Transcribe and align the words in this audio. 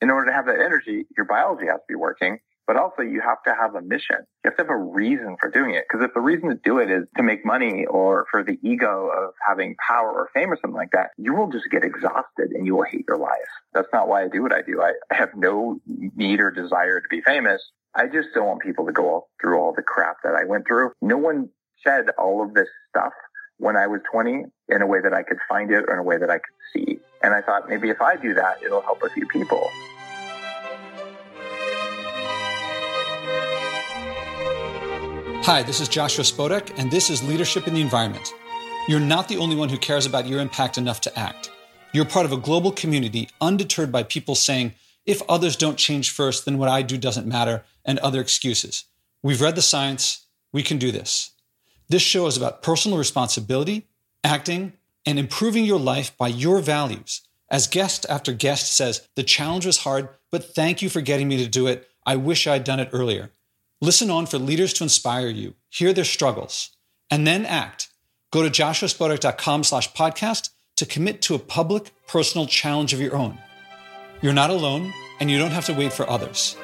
in 0.00 0.10
order 0.10 0.30
to 0.30 0.32
have 0.32 0.46
that 0.46 0.60
energy, 0.60 1.06
your 1.16 1.26
biology 1.26 1.66
has 1.66 1.76
to 1.76 1.86
be 1.88 1.94
working, 1.94 2.38
but 2.66 2.76
also 2.76 3.02
you 3.02 3.20
have 3.20 3.42
to 3.44 3.54
have 3.58 3.74
a 3.74 3.80
mission. 3.80 4.18
You 4.44 4.50
have 4.50 4.56
to 4.58 4.62
have 4.64 4.70
a 4.70 4.76
reason 4.76 5.36
for 5.40 5.50
doing 5.50 5.74
it. 5.74 5.84
Because 5.88 6.04
if 6.04 6.12
the 6.14 6.20
reason 6.20 6.50
to 6.50 6.60
do 6.62 6.78
it 6.78 6.90
is 6.90 7.04
to 7.16 7.22
make 7.22 7.44
money 7.44 7.86
or 7.86 8.26
for 8.30 8.44
the 8.44 8.58
ego 8.62 9.08
of 9.08 9.32
having 9.46 9.74
power 9.86 10.12
or 10.12 10.28
fame 10.34 10.52
or 10.52 10.58
something 10.60 10.76
like 10.76 10.90
that, 10.92 11.10
you 11.16 11.34
will 11.34 11.50
just 11.50 11.64
get 11.70 11.82
exhausted 11.82 12.50
and 12.52 12.66
you 12.66 12.76
will 12.76 12.84
hate 12.84 13.06
your 13.08 13.16
life. 13.16 13.32
That's 13.72 13.88
not 13.92 14.06
why 14.06 14.22
I 14.22 14.28
do 14.28 14.42
what 14.42 14.52
I 14.52 14.60
do. 14.62 14.82
I 14.82 14.92
have 15.14 15.30
no 15.34 15.80
need 15.86 16.40
or 16.40 16.50
desire 16.50 17.00
to 17.00 17.08
be 17.08 17.22
famous. 17.22 17.62
I 17.94 18.06
just 18.06 18.28
don't 18.34 18.46
want 18.46 18.60
people 18.60 18.84
to 18.86 18.92
go 18.92 19.26
through 19.40 19.58
all 19.58 19.72
the 19.74 19.82
crap 19.82 20.18
that 20.22 20.34
I 20.34 20.44
went 20.44 20.66
through. 20.66 20.90
No 21.00 21.16
one 21.16 21.48
said 21.84 22.10
all 22.18 22.44
of 22.44 22.52
this 22.52 22.68
stuff 22.90 23.12
when 23.56 23.76
I 23.76 23.86
was 23.86 24.00
20 24.12 24.44
in 24.68 24.82
a 24.82 24.86
way 24.86 25.00
that 25.02 25.14
I 25.14 25.22
could 25.22 25.38
find 25.48 25.70
it 25.70 25.84
or 25.88 25.94
in 25.94 25.98
a 26.00 26.02
way 26.02 26.18
that 26.18 26.30
I 26.30 26.38
could 26.38 26.54
see. 26.72 26.98
And 27.22 27.34
I 27.34 27.40
thought 27.40 27.68
maybe 27.68 27.90
if 27.90 28.00
I 28.00 28.16
do 28.16 28.34
that, 28.34 28.62
it'll 28.62 28.80
help 28.80 29.02
a 29.02 29.10
few 29.10 29.26
people. 29.26 29.68
Hi, 35.42 35.62
this 35.62 35.80
is 35.80 35.88
Joshua 35.88 36.24
Spodek, 36.24 36.78
and 36.78 36.90
this 36.90 37.10
is 37.10 37.26
Leadership 37.26 37.66
in 37.66 37.74
the 37.74 37.80
Environment. 37.80 38.32
You're 38.86 39.00
not 39.00 39.28
the 39.28 39.38
only 39.38 39.56
one 39.56 39.68
who 39.68 39.78
cares 39.78 40.06
about 40.06 40.26
your 40.26 40.40
impact 40.40 40.78
enough 40.78 41.00
to 41.02 41.18
act. 41.18 41.50
You're 41.92 42.04
part 42.04 42.26
of 42.26 42.32
a 42.32 42.36
global 42.36 42.70
community 42.70 43.28
undeterred 43.40 43.90
by 43.90 44.02
people 44.02 44.34
saying, 44.34 44.74
if 45.06 45.22
others 45.28 45.56
don't 45.56 45.78
change 45.78 46.10
first, 46.10 46.44
then 46.44 46.58
what 46.58 46.68
I 46.68 46.82
do 46.82 46.98
doesn't 46.98 47.26
matter, 47.26 47.64
and 47.84 47.98
other 47.98 48.20
excuses. 48.20 48.84
We've 49.22 49.40
read 49.40 49.56
the 49.56 49.62
science, 49.62 50.26
we 50.52 50.62
can 50.62 50.78
do 50.78 50.92
this. 50.92 51.30
This 51.88 52.02
show 52.02 52.26
is 52.26 52.36
about 52.36 52.62
personal 52.62 52.98
responsibility, 52.98 53.86
acting, 54.22 54.74
and 55.06 55.18
improving 55.18 55.64
your 55.64 55.78
life 55.78 56.16
by 56.16 56.28
your 56.28 56.60
values. 56.60 57.22
As 57.50 57.66
guest 57.66 58.04
after 58.08 58.32
guest 58.32 58.74
says, 58.74 59.08
the 59.16 59.22
challenge 59.22 59.64
was 59.64 59.78
hard, 59.78 60.08
but 60.30 60.54
thank 60.54 60.82
you 60.82 60.90
for 60.90 61.00
getting 61.00 61.28
me 61.28 61.38
to 61.38 61.48
do 61.48 61.66
it. 61.66 61.88
I 62.04 62.16
wish 62.16 62.46
I'd 62.46 62.64
done 62.64 62.80
it 62.80 62.90
earlier. 62.92 63.30
Listen 63.80 64.10
on 64.10 64.26
for 64.26 64.38
leaders 64.38 64.72
to 64.74 64.84
inspire 64.84 65.28
you, 65.28 65.54
hear 65.70 65.92
their 65.92 66.04
struggles, 66.04 66.76
and 67.10 67.26
then 67.26 67.46
act. 67.46 67.88
Go 68.32 68.42
to 68.42 68.50
joshuaspodek.com 68.50 69.64
slash 69.64 69.92
podcast 69.92 70.50
to 70.76 70.86
commit 70.86 71.22
to 71.22 71.34
a 71.34 71.38
public, 71.38 71.90
personal 72.06 72.46
challenge 72.46 72.92
of 72.92 73.00
your 73.00 73.16
own. 73.16 73.38
You're 74.20 74.32
not 74.32 74.50
alone, 74.50 74.92
and 75.20 75.30
you 75.30 75.38
don't 75.38 75.52
have 75.52 75.66
to 75.66 75.74
wait 75.74 75.92
for 75.92 76.08
others. 76.08 76.56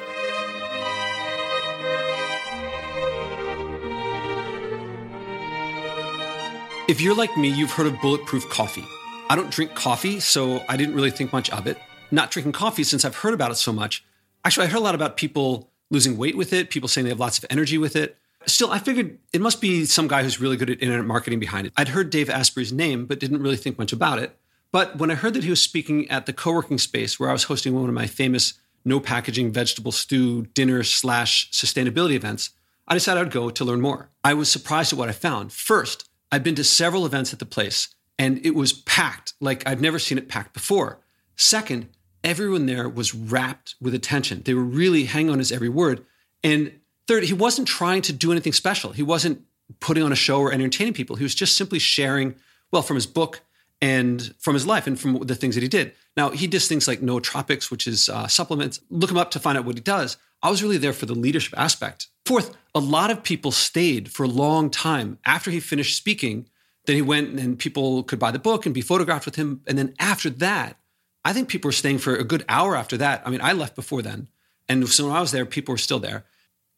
If 6.87 7.01
you're 7.01 7.15
like 7.15 7.35
me, 7.39 7.49
you've 7.49 7.73
heard 7.73 7.87
of 7.87 7.99
bulletproof 8.03 8.47
coffee. 8.51 8.85
I 9.31 9.37
don't 9.37 9.51
drink 9.51 9.75
coffee, 9.75 10.21
so 10.21 10.63
I 10.69 10.77
didn't 10.77 10.95
really 10.95 11.11
think 11.11 11.33
much 11.33 11.49
of 11.49 11.67
it. 11.67 11.79
Not 12.11 12.31
drinking 12.31 12.53
coffee 12.53 12.85
since 12.85 13.07
I've 13.07 13.17
heard 13.17 13.33
about 13.33 13.51
it 13.51 13.55
so 13.55 13.73
much. 13.73 14.05
Actually, 14.45 14.67
I 14.67 14.69
heard 14.69 14.81
a 14.81 14.83
lot 14.83 14.95
about 14.95 15.17
people 15.17 15.71
losing 15.91 16.19
weight 16.19 16.37
with 16.37 16.53
it, 16.53 16.69
people 16.69 16.87
saying 16.87 17.07
they 17.07 17.11
have 17.11 17.19
lots 17.19 17.39
of 17.39 17.47
energy 17.49 17.79
with 17.79 17.97
it. 17.97 18.19
Still, 18.45 18.71
I 18.71 18.79
figured 18.79 19.19
it 19.33 19.41
must 19.41 19.63
be 19.63 19.87
some 19.87 20.09
guy 20.09 20.23
who's 20.23 20.39
really 20.39 20.59
good 20.59 20.69
at 20.69 20.83
internet 20.83 21.07
marketing 21.07 21.41
behind 21.41 21.67
it. 21.67 21.73
I'd 21.75 21.89
heard 21.89 22.11
Dave 22.11 22.29
Asprey's 22.29 22.71
name, 22.71 23.07
but 23.07 23.19
didn't 23.19 23.41
really 23.41 23.57
think 23.57 23.79
much 23.79 23.95
about 23.95 24.19
it. 24.19 24.37
But 24.71 24.99
when 24.99 25.11
I 25.11 25.15
heard 25.15 25.33
that 25.35 25.45
he 25.45 25.51
was 25.51 25.63
speaking 25.63 26.07
at 26.11 26.27
the 26.27 26.35
co 26.35 26.53
working 26.53 26.77
space 26.77 27.19
where 27.19 27.31
I 27.31 27.33
was 27.33 27.45
hosting 27.45 27.75
one 27.75 27.89
of 27.89 27.95
my 27.95 28.07
famous 28.07 28.55
no 28.85 29.01
packaging 29.01 29.53
vegetable 29.53 29.93
stew 29.93 30.43
dinner 30.53 30.83
slash 30.83 31.51
sustainability 31.51 32.13
events, 32.13 32.51
I 32.87 32.93
decided 32.93 33.23
I'd 33.23 33.33
go 33.33 33.49
to 33.49 33.65
learn 33.65 33.81
more. 33.81 34.11
I 34.23 34.35
was 34.35 34.51
surprised 34.51 34.93
at 34.93 34.99
what 34.99 35.09
I 35.09 35.13
found. 35.13 35.51
First, 35.51 36.11
I've 36.35 36.43
been 36.43 36.57
to 36.57 36.65
several 36.65 37.07
events 37.07 37.33
at 37.33 37.39
the 37.39 37.47
place 37.47 37.95
and 38.19 38.45
it 38.45 38.57
was 38.57 38.73
packed 38.73 39.35
like 39.41 39.65
I've 39.69 39.81
never 39.81 40.01
seen 40.01 40.19
it 40.19 40.29
packed 40.29 40.53
before. 40.53 40.99
Second, 41.37 41.91
everyone 42.25 42.67
there 42.67 42.89
was 42.89 43.15
rapt 43.15 43.77
with 43.81 43.95
attention. 43.95 44.43
They 44.45 44.53
were 44.53 44.65
really 44.65 45.05
hanging 45.05 45.31
on 45.31 45.39
his 45.39 45.53
every 45.53 45.69
word. 45.69 46.05
And 46.43 46.73
third, 47.07 47.23
he 47.23 47.33
wasn't 47.33 47.69
trying 47.69 48.03
to 48.03 48.13
do 48.13 48.33
anything 48.33 48.53
special. 48.53 48.91
He 48.91 49.03
wasn't 49.05 49.43
putting 49.79 50.03
on 50.03 50.11
a 50.11 50.17
show 50.17 50.41
or 50.41 50.53
entertaining 50.53 50.93
people. 50.93 51.15
He 51.15 51.23
was 51.23 51.37
just 51.37 51.55
simply 51.55 51.79
sharing, 51.79 52.35
well, 52.73 52.83
from 52.83 52.97
his 52.97 53.07
book 53.07 53.41
and 53.81 54.35
from 54.41 54.55
his 54.55 54.67
life 54.67 54.89
and 54.89 54.99
from 54.99 55.21
the 55.21 55.37
things 55.37 55.55
that 55.55 55.63
he 55.63 55.69
did. 55.69 55.93
Now, 56.17 56.31
he 56.31 56.49
does 56.49 56.67
things 56.67 56.89
like 56.89 57.01
nootropics, 57.01 57.71
which 57.71 57.87
is 57.87 58.09
uh, 58.09 58.27
supplements. 58.27 58.81
Look 58.91 59.13
him 59.13 59.19
up 59.19 59.31
to 59.31 59.39
find 59.39 59.57
out 59.57 59.67
what 59.67 59.77
he 59.77 59.81
does. 59.83 60.17
I 60.43 60.51
was 60.51 60.65
really 60.65 60.79
there 60.79 60.93
for 60.93 61.07
the 61.07 61.15
leadership 61.15 61.57
aspect. 61.57 62.09
Fourth, 62.27 62.57
a 62.75 62.81
lot 62.81 63.11
of 63.11 63.23
people 63.23 63.53
stayed 63.53 64.11
for 64.11 64.25
a 64.25 64.29
long 64.29 64.71
time 64.71 65.19
after 65.25 65.51
he 65.51 65.61
finished 65.61 65.97
speaking. 65.97 66.49
Then 66.87 66.97
he 66.97 67.03
went 67.03 67.39
and 67.39 67.59
people 67.59 68.03
could 68.03 68.19
buy 68.19 68.31
the 68.31 68.39
book 68.39 68.65
and 68.65 68.75
be 68.75 68.81
photographed 68.81 69.27
with 69.27 69.37
him. 69.37 69.61
And 69.67 69.77
then 69.77 69.95
after 69.99 70.31
that, 70.31 70.79
I 71.25 71.33
think 71.33 71.49
people 71.49 71.69
were 71.69 71.73
staying 71.73 71.99
for 71.99 72.17
a 72.17 72.25
good 72.25 72.45
hour 72.49 72.77
after 72.77 72.97
that. 72.99 73.23
I 73.25 73.31
mean, 73.31 73.41
I 73.43 73.53
left 73.53 73.75
before 73.75 74.03
then. 74.03 74.29
And 74.69 74.89
so 74.89 75.07
when 75.07 75.17
I 75.17 75.21
was 75.21 75.33
there, 75.33 75.47
people 75.47 75.73
were 75.73 75.79
still 75.79 75.99
there. 75.99 76.25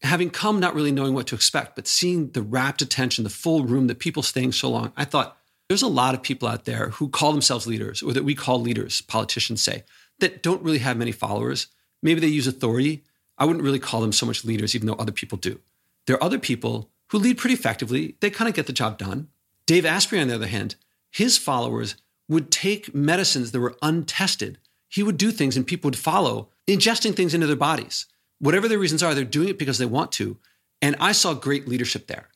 Having 0.03 0.31
come 0.31 0.61
not 0.61 0.75
really 0.75 0.93
knowing 0.93 1.15
what 1.15 1.27
to 1.29 1.35
expect, 1.35 1.75
but 1.75 1.87
seeing 1.87 2.31
the 2.31 2.43
rapt 2.43 2.83
attention, 2.83 3.25
the 3.25 3.31
full 3.31 3.65
room, 3.65 3.87
the 3.87 3.95
people 3.95 4.23
staying 4.23 4.53
so 4.53 4.71
long, 4.71 4.93
I 4.97 5.05
thought 5.05 5.39
there's 5.69 5.83
a 5.83 5.89
lot 5.89 6.15
of 6.15 6.23
people 6.23 6.49
out 6.49 6.65
there 6.65 6.91
who 6.91 7.09
call 7.09 7.33
themselves 7.33 7.67
leaders 7.67 8.03
or 8.03 8.13
that 8.13 8.25
we 8.25 8.35
call 8.35 8.61
leaders, 8.61 9.01
politicians 9.01 9.63
say, 9.63 9.85
that 10.21 10.43
don't 10.43 10.63
really 10.63 10.79
have 10.79 10.97
many 10.97 11.13
followers. 11.13 11.69
Maybe 12.03 12.21
they 12.21 12.27
use 12.27 12.47
authority. 12.47 13.05
I 13.39 13.45
wouldn't 13.45 13.65
really 13.65 13.79
call 13.79 14.01
them 14.01 14.13
so 14.13 14.27
much 14.27 14.45
leaders, 14.45 14.75
even 14.75 14.87
though 14.87 14.95
other 14.95 15.13
people 15.13 15.39
do. 15.39 15.61
There 16.07 16.17
are 16.17 16.25
other 16.25 16.39
people 16.39 16.91
who 17.09 17.19
lead 17.19 17.39
pretty 17.39 17.55
effectively. 17.55 18.17
They 18.21 18.31
kind 18.31 18.49
of 18.49 18.55
get 18.55 18.67
the 18.67 18.73
job 18.73 18.99
done. 18.99 19.29
Dave 19.67 19.85
Asprey, 19.85 20.21
on 20.21 20.29
the 20.29 20.35
other 20.35 20.47
hand, 20.47 20.77
his 21.11 21.37
followers 21.39 21.97
would 22.29 22.51
take 22.51 22.95
medicines 22.95 23.53
that 23.53 23.61
were 23.61 23.77
untested. 23.83 24.59
He 24.89 25.03
would 25.03 25.17
do 25.17 25.31
things 25.31 25.57
and 25.57 25.67
people 25.67 25.89
would 25.89 25.99
follow, 25.99 26.49
ingesting 26.67 27.15
things 27.15 27.35
into 27.35 27.47
their 27.47 27.57
bodies. 27.57 28.07
Whatever 28.39 28.69
their 28.69 28.79
reasons 28.79 29.03
are, 29.03 29.15
they're 29.15 29.25
doing 29.25 29.49
it 29.49 29.59
because 29.59 29.79
they 29.79 29.87
want 29.87 30.13
to. 30.13 30.37
And 30.83 30.97
I 31.01 31.13
saw 31.13 31.35
great 31.35 31.69
leadership 31.69 32.07
there. 32.07 32.29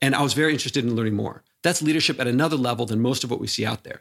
And 0.00 0.14
I 0.14 0.22
was 0.22 0.34
very 0.34 0.52
interested 0.52 0.84
in 0.84 0.96
learning 0.96 1.14
more. 1.14 1.42
That's 1.62 1.82
leadership 1.82 2.20
at 2.20 2.26
another 2.26 2.56
level 2.56 2.86
than 2.86 3.00
most 3.00 3.22
of 3.22 3.30
what 3.30 3.40
we 3.40 3.46
see 3.46 3.64
out 3.64 3.84
there. 3.84 4.00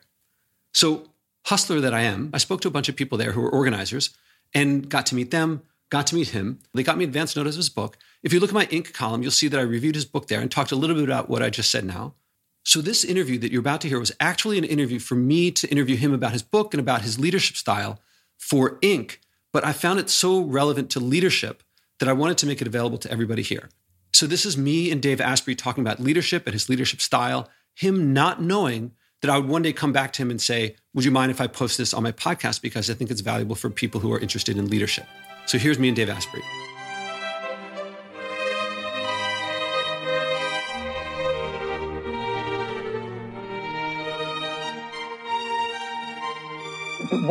So, 0.74 1.10
hustler 1.46 1.80
that 1.82 1.94
I 1.94 2.02
am, 2.02 2.30
I 2.34 2.38
spoke 2.38 2.62
to 2.62 2.68
a 2.68 2.72
bunch 2.72 2.90
of 2.90 2.96
people 2.96 3.18
there 3.18 3.34
who 3.34 3.42
were 3.42 3.50
organizers 3.50 4.12
and 4.54 4.90
got 4.90 5.06
to 5.08 5.16
meet 5.16 5.32
them, 5.32 5.62
got 5.91 6.07
to 6.07 6.16
meet 6.16 6.29
him. 6.29 6.59
They 6.74 6.81
got 6.81 6.97
me 6.97 7.03
advance 7.03 7.35
notice 7.35 7.56
of 7.56 7.59
his 7.59 7.69
book. 7.69 7.97
If 8.24 8.34
you 8.34 8.40
look 8.40 8.50
at 8.50 8.56
my 8.56 8.66
Inc. 8.68 8.94
column, 8.94 9.22
you'll 9.22 9.31
see 9.31 9.47
that 9.50 9.59
I 9.59 9.63
reviewed 9.63 9.94
his 9.94 10.06
book 10.06 10.28
there 10.28 10.40
and 10.40 10.50
talked 10.50 10.72
a 10.72 10.75
little 10.75 10.96
bit 10.96 11.03
about 11.03 11.29
what 11.29 11.44
I 11.44 11.52
just 11.52 11.69
said 11.69 11.85
now. 11.85 12.16
So, 12.63 12.79
this 12.79 13.03
interview 13.03 13.38
that 13.40 13.52
you're 13.52 13.59
about 13.59 13.81
to 13.81 13.90
hear 13.90 14.00
was 14.00 14.12
actually 14.19 14.57
an 14.57 14.63
interview 14.63 15.00
for 15.00 15.16
me 15.16 15.52
to 15.52 15.68
interview 15.69 15.97
him 15.97 16.13
about 16.13 16.31
his 16.31 16.44
book 16.44 16.74
and 16.74 16.79
about 16.79 17.02
his 17.02 17.19
leadership 17.19 17.57
style 17.57 18.00
for 18.38 18.79
Inc. 18.79 19.18
But 19.52 19.66
I 19.66 19.74
found 19.74 20.00
it 20.00 20.09
so 20.09 20.41
relevant 20.41 20.90
to 20.91 21.00
leadership 21.00 21.63
that 22.00 22.08
I 22.08 22.13
wanted 22.13 22.38
to 22.40 22.46
make 22.46 22.62
it 22.62 22.68
available 22.68 23.00
to 23.00 23.12
everybody 23.12 23.41
here. 23.41 23.69
So, 24.13 24.28
this 24.28 24.46
is 24.46 24.56
me 24.56 24.91
and 24.91 25.02
Dave 25.02 25.19
Asprey 25.19 25.56
talking 25.56 25.84
about 25.84 26.00
leadership 26.00 26.46
and 26.46 26.53
his 26.53 26.69
leadership 26.69 27.02
style, 27.02 27.50
him 27.73 28.13
not 28.13 28.41
knowing 28.41 28.91
that 29.22 29.31
I 29.31 29.40
would 29.40 29.50
one 29.50 29.63
day 29.63 29.73
come 29.73 29.91
back 29.91 30.13
to 30.13 30.22
him 30.22 30.29
and 30.29 30.40
say, 30.40 30.75
Would 30.94 31.03
you 31.03 31.12
mind 31.12 31.31
if 31.31 31.41
I 31.41 31.47
post 31.47 31.79
this 31.79 31.96
on 31.96 32.03
my 32.03 32.12
podcast? 32.12 32.62
Because 32.62 32.91
I 32.91 32.94
think 32.94 33.09
it's 33.09 33.22
valuable 33.22 33.56
for 33.56 33.72
people 33.72 34.02
who 34.02 34.13
are 34.13 34.19
interested 34.19 34.56
in 34.56 34.69
leadership. 34.69 35.08
So, 35.46 35.57
here's 35.57 35.79
me 35.79 35.90
and 35.90 35.96
Dave 35.96 36.09
Asprey. 36.09 36.41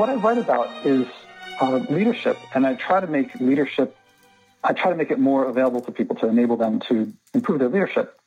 what 0.01 0.09
I 0.09 0.15
write 0.15 0.39
about 0.39 0.87
is 0.87 1.07
uh, 1.61 1.77
leadership, 1.91 2.39
and 2.55 2.67
I 2.67 2.75
try 2.75 3.01
to 3.01 3.07
make 3.07 3.35
leadership. 3.41 3.97
I 4.65 4.73
try 4.73 4.91
to 4.91 4.97
make 4.97 5.11
it 5.11 5.19
more 5.19 5.45
available 5.45 5.83
to 5.83 5.93
people 5.93 6.17
to 6.17 6.27
enable 6.27 6.57
them 6.57 6.81
to 6.89 7.13
improve 7.35 7.59
their 7.59 7.69
leadership. 7.69 8.19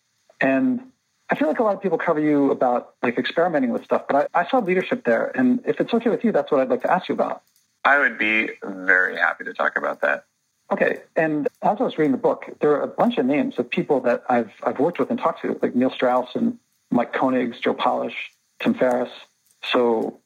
And 0.42 0.82
I 1.30 1.36
feel 1.36 1.48
like 1.48 1.60
a 1.60 1.64
lot 1.64 1.76
of 1.76 1.82
people 1.82 1.98
cover 1.98 2.20
you 2.20 2.52
about 2.52 2.94
like 3.02 3.18
experimenting 3.18 3.72
with 3.72 3.84
stuff, 3.84 4.04
but 4.08 4.30
I, 4.36 4.42
I 4.42 4.50
saw 4.50 4.60
leadership 4.60 5.04
there. 5.04 5.32
And 5.36 5.62
if 5.66 5.80
it's 5.80 5.92
okay 5.94 6.10
with 6.12 6.24
you, 6.24 6.32
that's 6.32 6.52
what 6.52 6.62
I'd 6.62 6.70
like 6.70 6.82
to 6.82 6.92
ask 6.92 7.10
you 7.10 7.16
about. 7.16 7.42
I 7.86 8.00
would 8.00 8.18
be 8.18 8.50
very 8.64 9.18
happy 9.18 9.44
to 9.46 9.54
talk 9.54 9.78
about 9.78 10.02
that. 10.02 10.26
Okay. 10.72 11.02
And 11.16 11.48
as 11.62 11.78
I 11.80 11.84
was 11.84 11.98
reading 11.98 12.14
the 12.14 12.18
book, 12.18 12.46
there 12.60 12.72
are 12.72 12.82
a 12.82 12.88
bunch 12.88 13.18
of 13.18 13.26
names 13.26 13.60
of 13.60 13.70
people 13.70 14.00
that 14.02 14.24
I've, 14.30 14.52
I've 14.64 14.80
worked 14.80 15.00
with 15.00 15.10
and 15.10 15.20
talked 15.20 15.42
to, 15.42 15.60
like 15.62 15.76
Neil 15.76 15.92
Strauss 15.92 16.36
and 16.36 16.58
Mike 16.90 17.14
Koenigs, 17.14 17.60
Joe 17.60 17.74
Polish, 17.74 18.32
Tim 18.60 18.74
Ferriss. 18.74 19.12
So 19.72 20.20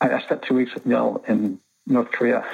I, 0.00 0.20
spent 0.20 0.42
two 0.42 0.54
weeks 0.54 0.74
with 0.74 0.86
Neil 0.86 1.24
in 1.28 1.58
North 1.86 2.10
Korea. 2.10 2.44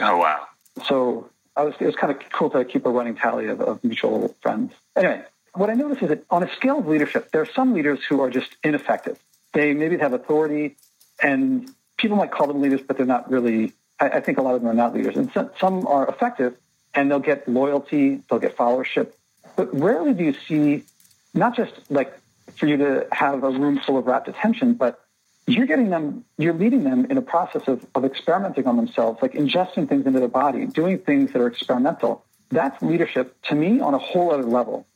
Oh 0.00 0.16
wow! 0.16 0.46
So 0.86 1.30
I 1.56 1.62
was 1.62 1.74
it 1.80 1.86
was 1.86 1.94
kind 1.96 2.12
of 2.12 2.18
cool 2.32 2.50
to 2.50 2.64
keep 2.64 2.84
a 2.86 2.90
running 2.90 3.14
tally 3.14 3.46
of, 3.46 3.60
of 3.60 3.82
mutual 3.84 4.34
friends. 4.40 4.72
Anyway, 4.96 5.22
what 5.54 5.70
I 5.70 5.74
noticed 5.74 6.02
is 6.02 6.08
that 6.08 6.24
on 6.30 6.42
a 6.42 6.52
scale 6.56 6.78
of 6.78 6.86
leadership, 6.86 7.30
there 7.30 7.40
are 7.40 7.48
some 7.54 7.74
leaders 7.74 8.00
who 8.08 8.20
are 8.20 8.30
just 8.30 8.56
ineffective. 8.62 9.18
They 9.52 9.72
maybe 9.72 9.96
have 9.98 10.12
authority, 10.12 10.76
and 11.22 11.70
people 11.96 12.16
might 12.16 12.32
call 12.32 12.48
them 12.48 12.60
leaders, 12.60 12.80
but 12.86 12.96
they're 12.96 13.06
not 13.06 13.30
really. 13.30 13.72
I, 14.00 14.08
I 14.08 14.20
think 14.20 14.38
a 14.38 14.42
lot 14.42 14.54
of 14.54 14.60
them 14.62 14.70
are 14.70 14.74
not 14.74 14.94
leaders, 14.94 15.16
and 15.16 15.30
some, 15.32 15.50
some 15.58 15.86
are 15.86 16.06
effective, 16.08 16.56
and 16.94 17.10
they'll 17.10 17.18
get 17.20 17.48
loyalty, 17.48 18.22
they'll 18.28 18.38
get 18.38 18.56
followership, 18.56 19.12
but 19.56 19.74
rarely 19.78 20.14
do 20.14 20.24
you 20.24 20.34
see 20.48 20.84
not 21.32 21.56
just 21.56 21.72
like 21.90 22.18
for 22.56 22.66
you 22.66 22.76
to 22.76 23.06
have 23.12 23.42
a 23.42 23.50
room 23.50 23.80
full 23.80 23.98
of 23.98 24.06
rapt 24.06 24.28
attention, 24.28 24.74
but 24.74 25.00
you're 25.46 25.66
getting 25.66 25.90
them, 25.90 26.24
you're 26.38 26.54
leading 26.54 26.84
them 26.84 27.06
in 27.10 27.18
a 27.18 27.22
process 27.22 27.68
of, 27.68 27.84
of 27.94 28.04
experimenting 28.04 28.66
on 28.66 28.76
themselves, 28.76 29.20
like 29.20 29.32
ingesting 29.32 29.88
things 29.88 30.06
into 30.06 30.18
their 30.18 30.28
body, 30.28 30.66
doing 30.66 30.98
things 30.98 31.32
that 31.32 31.42
are 31.42 31.46
experimental. 31.46 32.24
That's 32.50 32.80
leadership 32.82 33.36
to 33.48 33.54
me 33.54 33.80
on 33.80 33.94
a 33.94 33.98
whole 33.98 34.32
other 34.32 34.44
level. 34.44 34.86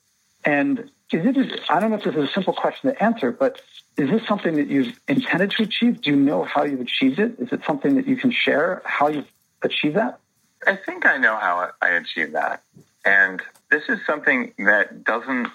And 0.45 0.91
is 1.13 1.25
it 1.25 1.61
I 1.69 1.81
don't 1.81 1.91
know 1.91 1.97
if 1.97 2.05
this 2.05 2.15
is 2.15 2.29
a 2.29 2.33
simple 2.33 2.53
question 2.53 2.93
to 2.93 3.03
answer, 3.03 3.33
but 3.33 3.61
is 3.97 4.11
this 4.11 4.27
something 4.27 4.57
that 4.57 4.69
you've 4.69 4.99
intended 5.09 5.51
to 5.53 5.63
achieve? 5.65 6.03
Do 6.03 6.11
you 6.11 6.17
know 6.17 6.45
how 6.45 6.65
you've 6.65 6.81
achieved 6.81 7.19
it? 7.19 7.37
Is 7.39 7.53
it 7.53 7.61
something 7.67 7.97
that 7.97 8.07
you 8.07 8.17
can 8.17 8.31
share 8.31 8.83
how 8.85 9.09
you've 9.09 9.31
achieved 9.63 9.97
that? 9.97 10.21
I 10.67 10.77
think 10.77 11.07
I 11.07 11.17
know 11.17 11.37
how 11.37 11.71
I 11.81 11.89
achieved 11.91 12.35
that. 12.35 12.63
And 13.05 13.41
this 13.71 13.85
is 13.89 13.99
something 14.07 14.53
that 14.59 15.05
doesn't 15.05 15.49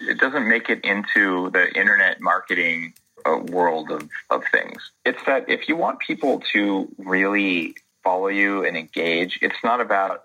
it 0.00 0.18
doesn't 0.18 0.46
make 0.48 0.68
it 0.68 0.84
into 0.84 1.50
the 1.50 1.72
internet 1.78 2.20
marketing 2.20 2.92
uh, 3.24 3.38
world 3.38 3.90
of, 3.90 4.08
of 4.30 4.44
things. 4.52 4.90
It's 5.04 5.22
that 5.26 5.48
if 5.48 5.68
you 5.68 5.76
want 5.76 6.00
people 6.00 6.42
to 6.52 6.88
really 6.98 7.76
follow 8.02 8.28
you 8.28 8.64
and 8.64 8.76
engage, 8.76 9.38
it's 9.42 9.56
not 9.64 9.80
about 9.80 10.24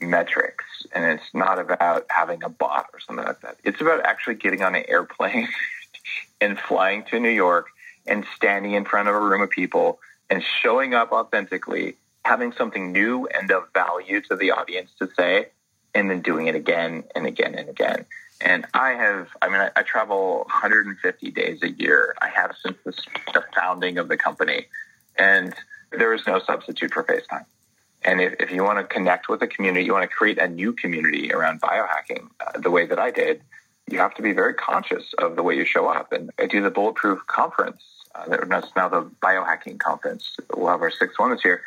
metrics 0.00 0.64
and 0.92 1.04
it's 1.04 1.34
not 1.34 1.58
about 1.58 2.06
having 2.08 2.42
a 2.42 2.48
bot 2.48 2.86
or 2.92 3.00
something 3.00 3.24
like 3.24 3.40
that. 3.40 3.56
It's 3.64 3.80
about 3.80 4.04
actually 4.04 4.34
getting 4.34 4.62
on 4.62 4.74
an 4.74 4.84
airplane 4.88 5.48
and 6.40 6.58
flying 6.58 7.04
to 7.04 7.20
New 7.20 7.30
York 7.30 7.68
and 8.06 8.24
standing 8.36 8.72
in 8.72 8.84
front 8.84 9.08
of 9.08 9.14
a 9.14 9.20
room 9.20 9.42
of 9.42 9.50
people 9.50 9.98
and 10.30 10.42
showing 10.62 10.94
up 10.94 11.12
authentically, 11.12 11.96
having 12.24 12.52
something 12.52 12.92
new 12.92 13.26
and 13.26 13.50
of 13.50 13.64
value 13.72 14.20
to 14.22 14.36
the 14.36 14.50
audience 14.50 14.90
to 14.98 15.08
say, 15.16 15.48
and 15.94 16.10
then 16.10 16.20
doing 16.20 16.46
it 16.46 16.54
again 16.54 17.04
and 17.14 17.26
again 17.26 17.54
and 17.54 17.68
again. 17.68 18.04
And 18.40 18.66
I 18.74 18.90
have, 18.90 19.28
I 19.40 19.48
mean, 19.48 19.60
I, 19.60 19.70
I 19.76 19.82
travel 19.82 20.38
150 20.48 21.30
days 21.30 21.62
a 21.62 21.70
year. 21.70 22.14
I 22.20 22.28
have 22.28 22.54
since 22.62 22.76
the, 22.84 22.92
the 23.32 23.44
founding 23.54 23.96
of 23.96 24.08
the 24.08 24.16
company. 24.18 24.66
And 25.18 25.54
there 25.90 26.12
is 26.12 26.26
no 26.26 26.40
substitute 26.40 26.92
for 26.92 27.02
FaceTime. 27.02 27.46
And 28.02 28.20
if, 28.20 28.34
if 28.40 28.50
you 28.50 28.62
want 28.62 28.78
to 28.78 28.84
connect 28.84 29.28
with 29.28 29.42
a 29.42 29.46
community, 29.46 29.84
you 29.84 29.92
want 29.92 30.08
to 30.08 30.14
create 30.14 30.38
a 30.38 30.48
new 30.48 30.72
community 30.72 31.32
around 31.32 31.60
biohacking 31.60 32.28
uh, 32.40 32.58
the 32.58 32.70
way 32.70 32.86
that 32.86 32.98
I 32.98 33.10
did, 33.10 33.42
you 33.90 33.98
have 33.98 34.14
to 34.14 34.22
be 34.22 34.32
very 34.32 34.54
conscious 34.54 35.14
of 35.18 35.36
the 35.36 35.42
way 35.42 35.56
you 35.56 35.64
show 35.64 35.88
up. 35.88 36.12
And 36.12 36.30
I 36.38 36.46
do 36.46 36.62
the 36.62 36.70
Bulletproof 36.70 37.26
Conference. 37.26 37.82
Uh, 38.14 38.44
that's 38.46 38.68
now 38.76 38.88
the 38.88 39.02
biohacking 39.22 39.78
conference. 39.78 40.36
We'll 40.54 40.68
have 40.68 40.80
our 40.80 40.90
sixth 40.90 41.18
one 41.18 41.30
this 41.30 41.44
year. 41.44 41.62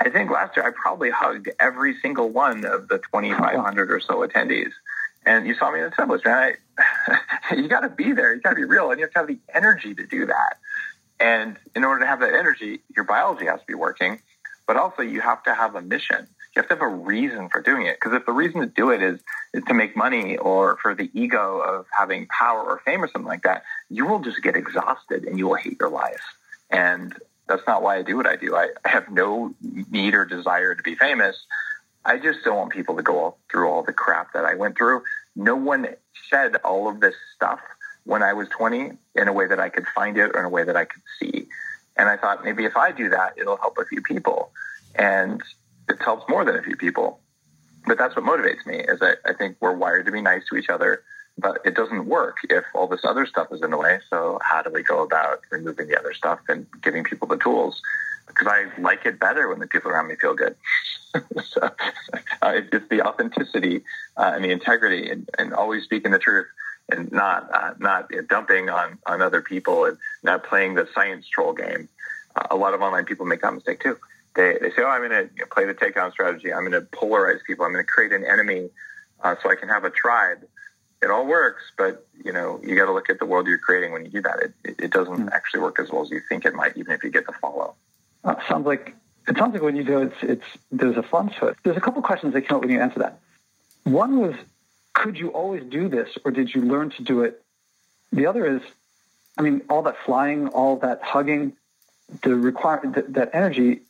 I 0.00 0.10
think 0.10 0.30
last 0.30 0.56
year 0.56 0.66
I 0.66 0.70
probably 0.70 1.10
hugged 1.10 1.50
every 1.60 1.98
single 2.00 2.28
one 2.28 2.64
of 2.64 2.88
the 2.88 2.98
2,500 2.98 3.90
or 3.90 4.00
so 4.00 4.26
attendees. 4.26 4.72
And 5.26 5.46
you 5.46 5.54
saw 5.54 5.70
me 5.70 5.80
in 5.80 5.86
the 5.86 5.90
templates, 5.90 6.24
man. 6.24 6.54
I, 6.78 7.54
you 7.54 7.68
got 7.68 7.80
to 7.80 7.88
be 7.88 8.12
there. 8.12 8.34
You 8.34 8.40
got 8.40 8.50
to 8.50 8.56
be 8.56 8.64
real, 8.64 8.90
and 8.90 8.98
you 8.98 9.06
have 9.06 9.12
to 9.12 9.18
have 9.20 9.28
the 9.28 9.38
energy 9.54 9.94
to 9.94 10.06
do 10.06 10.26
that. 10.26 10.58
And 11.20 11.56
in 11.74 11.84
order 11.84 12.00
to 12.00 12.06
have 12.06 12.20
that 12.20 12.34
energy, 12.34 12.80
your 12.94 13.04
biology 13.04 13.46
has 13.46 13.60
to 13.60 13.66
be 13.66 13.74
working, 13.74 14.20
but 14.66 14.76
also 14.76 15.02
you 15.02 15.20
have 15.20 15.42
to 15.44 15.54
have 15.54 15.74
a 15.74 15.82
mission. 15.82 16.26
You 16.54 16.62
have 16.62 16.68
to 16.68 16.74
have 16.74 16.82
a 16.82 16.88
reason 16.88 17.48
for 17.48 17.60
doing 17.60 17.86
it. 17.86 17.96
Because 18.00 18.16
if 18.16 18.26
the 18.26 18.32
reason 18.32 18.60
to 18.60 18.66
do 18.66 18.90
it 18.90 19.02
is 19.02 19.20
is 19.52 19.64
to 19.64 19.74
make 19.74 19.96
money 19.96 20.36
or 20.36 20.78
for 20.80 20.94
the 20.94 21.10
ego 21.12 21.60
of 21.60 21.86
having 21.96 22.26
power 22.26 22.62
or 22.62 22.80
fame 22.84 23.02
or 23.02 23.08
something 23.08 23.28
like 23.28 23.42
that, 23.42 23.64
you 23.90 24.06
will 24.06 24.20
just 24.20 24.42
get 24.42 24.56
exhausted 24.56 25.24
and 25.24 25.38
you 25.38 25.48
will 25.48 25.56
hate 25.56 25.76
your 25.80 25.90
life. 25.90 26.22
And 26.70 27.14
that's 27.48 27.66
not 27.66 27.82
why 27.82 27.96
I 27.96 28.02
do 28.02 28.16
what 28.16 28.26
I 28.26 28.36
do. 28.36 28.56
I, 28.56 28.68
I 28.84 28.88
have 28.88 29.10
no 29.10 29.54
need 29.90 30.14
or 30.14 30.24
desire 30.24 30.74
to 30.74 30.82
be 30.82 30.94
famous. 30.94 31.36
I 32.04 32.18
just 32.18 32.44
don't 32.44 32.56
want 32.56 32.72
people 32.72 32.96
to 32.96 33.02
go 33.02 33.18
all, 33.18 33.38
through 33.50 33.68
all 33.68 33.82
the 33.82 33.92
crap 33.92 34.32
that 34.34 34.44
I 34.44 34.54
went 34.54 34.76
through. 34.76 35.02
No 35.36 35.56
one 35.56 35.88
said 36.30 36.56
all 36.64 36.88
of 36.88 37.00
this 37.00 37.14
stuff 37.34 37.60
when 38.04 38.22
I 38.22 38.32
was 38.34 38.48
20 38.48 38.92
in 39.14 39.28
a 39.28 39.32
way 39.32 39.46
that 39.46 39.58
I 39.58 39.68
could 39.68 39.86
find 39.94 40.16
it 40.16 40.30
or 40.34 40.40
in 40.40 40.44
a 40.44 40.50
way 40.50 40.64
that 40.64 40.76
I 40.76 40.84
could 40.84 41.02
see. 41.18 41.48
And 41.96 42.08
I 42.08 42.16
thought 42.16 42.44
maybe 42.44 42.64
if 42.64 42.76
I 42.76 42.92
do 42.92 43.10
that, 43.10 43.34
it'll 43.36 43.56
help 43.56 43.78
a 43.78 43.84
few 43.84 44.02
people. 44.02 44.50
And 44.94 45.42
it 45.88 46.00
helps 46.02 46.28
more 46.28 46.44
than 46.44 46.56
a 46.56 46.62
few 46.62 46.76
people. 46.76 47.20
But 47.86 47.98
that's 47.98 48.16
what 48.16 48.24
motivates 48.24 48.66
me 48.66 48.78
is 48.78 49.00
I, 49.02 49.14
I 49.26 49.34
think 49.34 49.56
we're 49.60 49.74
wired 49.74 50.06
to 50.06 50.12
be 50.12 50.22
nice 50.22 50.42
to 50.50 50.56
each 50.56 50.70
other, 50.70 51.02
but 51.36 51.58
it 51.64 51.74
doesn't 51.74 52.06
work 52.06 52.38
if 52.48 52.64
all 52.74 52.86
this 52.86 53.04
other 53.04 53.26
stuff 53.26 53.48
is 53.52 53.62
in 53.62 53.70
the 53.70 53.76
way. 53.76 54.00
So 54.08 54.38
how 54.42 54.62
do 54.62 54.70
we 54.70 54.82
go 54.82 55.02
about 55.02 55.40
removing 55.50 55.88
the 55.88 55.98
other 55.98 56.14
stuff 56.14 56.40
and 56.48 56.66
giving 56.82 57.04
people 57.04 57.28
the 57.28 57.36
tools? 57.36 57.80
Because 58.26 58.46
I 58.46 58.80
like 58.80 59.04
it 59.04 59.20
better 59.20 59.48
when 59.48 59.58
the 59.58 59.66
people 59.66 59.90
around 59.90 60.08
me 60.08 60.16
feel 60.16 60.34
good. 60.34 60.56
so 61.44 61.70
uh, 62.42 62.52
it's 62.72 62.88
the 62.88 63.02
authenticity 63.02 63.82
uh, 64.16 64.32
and 64.34 64.44
the 64.44 64.50
integrity 64.50 65.10
and, 65.10 65.28
and, 65.38 65.52
always 65.52 65.84
speaking 65.84 66.10
the 66.10 66.18
truth 66.18 66.46
and 66.90 67.10
not 67.12 67.48
uh, 67.52 67.74
not 67.78 68.10
dumping 68.28 68.68
on, 68.68 68.98
on 69.06 69.22
other 69.22 69.40
people 69.40 69.84
and 69.84 69.96
not 70.22 70.44
playing 70.44 70.74
the 70.74 70.88
science 70.94 71.26
troll 71.28 71.52
game. 71.52 71.88
Uh, 72.36 72.48
a 72.50 72.56
lot 72.56 72.74
of 72.74 72.82
online 72.82 73.04
people 73.04 73.26
make 73.26 73.42
that 73.42 73.54
mistake 73.54 73.80
too. 73.80 73.96
They, 74.34 74.58
they 74.60 74.70
say, 74.70 74.82
oh, 74.82 74.88
I'm 74.88 75.08
going 75.08 75.28
to 75.28 75.46
play 75.46 75.64
the 75.64 75.74
takedown 75.74 76.10
strategy. 76.10 76.52
I'm 76.52 76.68
going 76.68 76.72
to 76.72 76.80
polarize 76.80 77.38
people. 77.46 77.64
I'm 77.64 77.72
going 77.72 77.84
to 77.84 77.90
create 77.90 78.12
an 78.12 78.24
enemy 78.24 78.70
uh, 79.22 79.36
so 79.40 79.48
I 79.50 79.54
can 79.54 79.68
have 79.68 79.84
a 79.84 79.90
tribe. 79.90 80.44
It 81.02 81.10
all 81.10 81.26
works, 81.26 81.62
but 81.76 82.06
you 82.24 82.32
know 82.32 82.60
you 82.62 82.76
got 82.76 82.86
to 82.86 82.92
look 82.92 83.10
at 83.10 83.18
the 83.18 83.26
world 83.26 83.46
you're 83.46 83.58
creating 83.58 83.92
when 83.92 84.04
you 84.04 84.10
do 84.10 84.22
that. 84.22 84.52
It, 84.64 84.74
it, 84.84 84.90
doesn't 84.90 85.14
mm-hmm. 85.14 85.28
actually 85.32 85.60
work 85.60 85.78
as 85.78 85.90
well 85.90 86.02
as 86.02 86.10
you 86.10 86.20
think 86.28 86.46
it 86.46 86.54
might, 86.54 86.76
even 86.76 86.92
if 86.92 87.04
you 87.04 87.10
get 87.10 87.26
the 87.26 87.32
follow. 87.32 87.74
Uh, 88.22 88.36
sounds 88.48 88.66
like 88.66 88.94
it 89.28 89.36
sounds 89.36 89.52
like 89.52 89.62
when 89.62 89.76
you 89.76 89.84
do 89.84 90.00
it, 90.00 90.12
it's, 90.12 90.22
it's 90.22 90.62
there's 90.72 90.96
a 90.96 91.02
fun 91.02 91.30
to 91.40 91.48
it. 91.48 91.56
There's 91.62 91.76
a 91.76 91.80
couple 91.80 92.00
questions 92.00 92.32
that 92.32 92.42
came 92.42 92.56
up 92.56 92.62
when 92.62 92.70
you 92.70 92.80
answer 92.80 93.00
that. 93.00 93.20
One 93.84 94.18
was, 94.18 94.34
could 94.94 95.18
you 95.18 95.28
always 95.30 95.64
do 95.64 95.88
this, 95.88 96.08
or 96.24 96.30
did 96.30 96.54
you 96.54 96.62
learn 96.62 96.90
to 96.90 97.02
do 97.02 97.22
it? 97.22 97.42
The 98.12 98.26
other 98.26 98.56
is, 98.56 98.62
I 99.36 99.42
mean, 99.42 99.62
all 99.68 99.82
that 99.82 99.96
flying, 100.06 100.48
all 100.48 100.76
that 100.78 101.02
hugging, 101.02 101.52
the 102.22 102.34
require 102.34 102.80
that, 102.94 103.12
that 103.14 103.30
energy. 103.34 103.80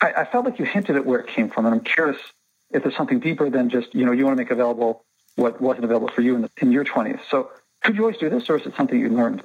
I, 0.00 0.12
I 0.12 0.24
felt 0.24 0.44
like 0.46 0.58
you 0.58 0.64
hinted 0.64 0.96
at 0.96 1.04
where 1.04 1.20
it 1.20 1.28
came 1.28 1.50
from, 1.50 1.66
and 1.66 1.74
I'm 1.74 1.82
curious 1.82 2.18
if 2.70 2.82
there's 2.82 2.96
something 2.96 3.20
deeper 3.20 3.50
than 3.50 3.68
just 3.68 3.94
you 3.94 4.06
know 4.06 4.12
you 4.12 4.24
want 4.24 4.36
to 4.36 4.42
make 4.42 4.50
available 4.50 5.04
what 5.36 5.60
wasn't 5.60 5.84
available 5.84 6.08
for 6.08 6.22
you 6.22 6.34
in, 6.34 6.42
the, 6.42 6.50
in 6.60 6.72
your 6.72 6.84
20s. 6.84 7.20
So, 7.30 7.50
could 7.82 7.96
you 7.96 8.02
always 8.02 8.18
do 8.18 8.28
this, 8.28 8.48
or 8.48 8.58
is 8.58 8.66
it 8.66 8.74
something 8.76 8.98
you 8.98 9.08
learned? 9.10 9.42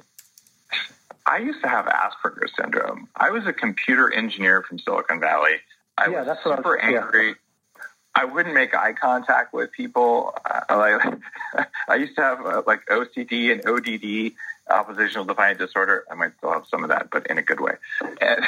I 1.26 1.38
used 1.38 1.60
to 1.62 1.68
have 1.68 1.86
Asperger's 1.86 2.52
syndrome. 2.58 3.08
I 3.14 3.30
was 3.30 3.46
a 3.46 3.52
computer 3.52 4.12
engineer 4.12 4.62
from 4.62 4.78
Silicon 4.78 5.20
Valley. 5.20 5.56
I 5.98 6.08
yeah, 6.08 6.18
was 6.18 6.26
that's 6.26 6.44
super 6.44 6.76
was, 6.76 6.78
angry. 6.82 7.28
Yeah. 7.28 7.34
I 8.18 8.24
wouldn't 8.24 8.52
make 8.52 8.74
eye 8.74 8.94
contact 8.94 9.54
with 9.54 9.70
people. 9.70 10.34
Uh, 10.44 10.60
I, 10.68 11.64
I 11.88 11.94
used 11.94 12.16
to 12.16 12.22
have 12.22 12.44
uh, 12.44 12.62
like 12.66 12.84
OCD 12.86 13.52
and 13.52 13.64
ODD, 13.64 14.32
oppositional 14.68 15.24
defiant 15.24 15.60
disorder. 15.60 16.04
I 16.10 16.16
might 16.16 16.32
still 16.38 16.52
have 16.52 16.64
some 16.68 16.82
of 16.82 16.88
that, 16.88 17.10
but 17.12 17.28
in 17.28 17.38
a 17.38 17.42
good 17.42 17.60
way. 17.60 17.74
And, 18.20 18.44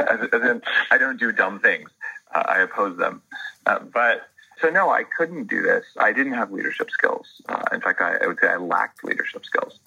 as, 0.00 0.20
as 0.32 0.42
in, 0.42 0.60
I 0.90 0.98
don't 0.98 1.18
do 1.18 1.32
dumb 1.32 1.60
things. 1.60 1.88
Uh, 2.34 2.42
I 2.46 2.58
oppose 2.58 2.98
them. 2.98 3.22
Uh, 3.64 3.78
but 3.78 4.28
so 4.60 4.68
no, 4.68 4.90
I 4.90 5.04
couldn't 5.04 5.48
do 5.48 5.62
this. 5.62 5.86
I 5.96 6.12
didn't 6.12 6.34
have 6.34 6.52
leadership 6.52 6.90
skills. 6.90 7.26
Uh, 7.48 7.62
in 7.72 7.80
fact, 7.80 8.02
I, 8.02 8.18
I 8.22 8.26
would 8.26 8.38
say 8.38 8.48
I 8.48 8.56
lacked 8.56 9.02
leadership 9.02 9.46
skills 9.46 9.78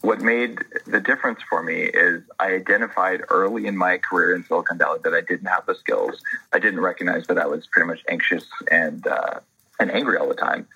what 0.00 0.20
made 0.20 0.58
the 0.86 1.00
difference 1.00 1.40
for 1.48 1.62
me 1.62 1.82
is 1.82 2.22
I 2.38 2.52
identified 2.52 3.22
early 3.30 3.66
in 3.66 3.76
my 3.76 3.98
career 3.98 4.34
in 4.34 4.44
Silicon 4.44 4.78
Valley 4.78 5.00
that 5.02 5.12
I 5.12 5.20
didn't 5.22 5.46
have 5.46 5.66
the 5.66 5.74
skills. 5.74 6.22
I 6.52 6.60
didn't 6.60 6.80
recognize 6.80 7.26
that 7.26 7.38
I 7.38 7.46
was 7.46 7.66
pretty 7.66 7.88
much 7.88 8.00
anxious 8.08 8.44
and 8.70 9.04
uh, 9.06 9.40
and 9.80 9.90
angry 9.90 10.16
all 10.16 10.28
the 10.28 10.34
time 10.34 10.66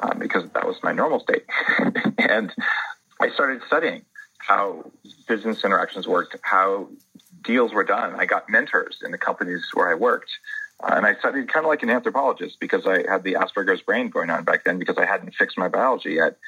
um, 0.00 0.18
because 0.18 0.48
that 0.50 0.66
was 0.66 0.76
my 0.82 0.92
normal 0.92 1.20
state. 1.20 1.44
and 2.18 2.52
I 3.20 3.30
started 3.30 3.62
studying 3.66 4.04
how 4.38 4.90
business 5.28 5.64
interactions 5.64 6.08
worked, 6.08 6.36
how 6.42 6.88
deals 7.42 7.72
were 7.72 7.84
done. 7.84 8.14
I 8.18 8.26
got 8.26 8.48
mentors 8.48 8.98
in 9.04 9.12
the 9.12 9.18
companies 9.18 9.64
where 9.74 9.88
I 9.88 9.94
worked. 9.94 10.30
Uh, 10.82 10.94
and 10.96 11.06
I 11.06 11.14
studied 11.14 11.52
kind 11.52 11.64
of 11.64 11.68
like 11.68 11.84
an 11.84 11.90
anthropologist 11.90 12.58
because 12.58 12.86
I 12.86 13.08
had 13.08 13.22
the 13.22 13.34
Asperger's 13.34 13.82
brain 13.82 14.08
going 14.08 14.30
on 14.30 14.42
back 14.42 14.64
then 14.64 14.78
because 14.78 14.98
I 14.98 15.06
hadn't 15.06 15.34
fixed 15.34 15.56
my 15.56 15.68
biology 15.68 16.14
yet. 16.14 16.38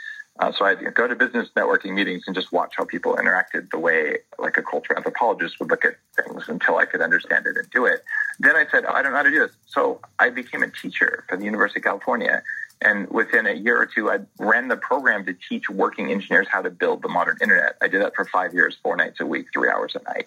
Uh, 0.40 0.50
so 0.52 0.64
I'd 0.64 0.94
go 0.94 1.06
to 1.06 1.14
business 1.14 1.48
networking 1.56 1.94
meetings 1.94 2.24
and 2.26 2.34
just 2.34 2.50
watch 2.50 2.74
how 2.76 2.84
people 2.84 3.14
interacted 3.16 3.70
the 3.70 3.78
way 3.78 4.18
like 4.38 4.56
a 4.56 4.62
culture 4.62 4.96
anthropologist 4.96 5.60
would 5.60 5.70
look 5.70 5.84
at 5.84 5.94
things 6.16 6.48
until 6.48 6.76
I 6.76 6.86
could 6.86 7.00
understand 7.00 7.46
it 7.46 7.56
and 7.56 7.70
do 7.70 7.86
it. 7.86 8.02
Then 8.40 8.56
I 8.56 8.66
said, 8.70 8.84
oh, 8.84 8.92
I 8.92 9.02
don't 9.02 9.12
know 9.12 9.18
how 9.18 9.22
to 9.22 9.30
do 9.30 9.38
this. 9.38 9.52
So 9.66 10.00
I 10.18 10.30
became 10.30 10.64
a 10.64 10.70
teacher 10.70 11.24
for 11.28 11.36
the 11.36 11.44
University 11.44 11.78
of 11.78 11.84
California. 11.84 12.42
And 12.82 13.08
within 13.10 13.46
a 13.46 13.52
year 13.52 13.80
or 13.80 13.86
two, 13.86 14.10
I 14.10 14.18
ran 14.38 14.66
the 14.66 14.76
program 14.76 15.24
to 15.26 15.34
teach 15.48 15.70
working 15.70 16.10
engineers 16.10 16.48
how 16.50 16.62
to 16.62 16.70
build 16.70 17.02
the 17.02 17.08
modern 17.08 17.38
internet. 17.40 17.76
I 17.80 17.86
did 17.86 18.02
that 18.02 18.16
for 18.16 18.24
five 18.24 18.52
years, 18.54 18.76
four 18.82 18.96
nights 18.96 19.20
a 19.20 19.26
week, 19.26 19.46
three 19.52 19.70
hours 19.70 19.94
a 19.94 20.02
night. 20.02 20.26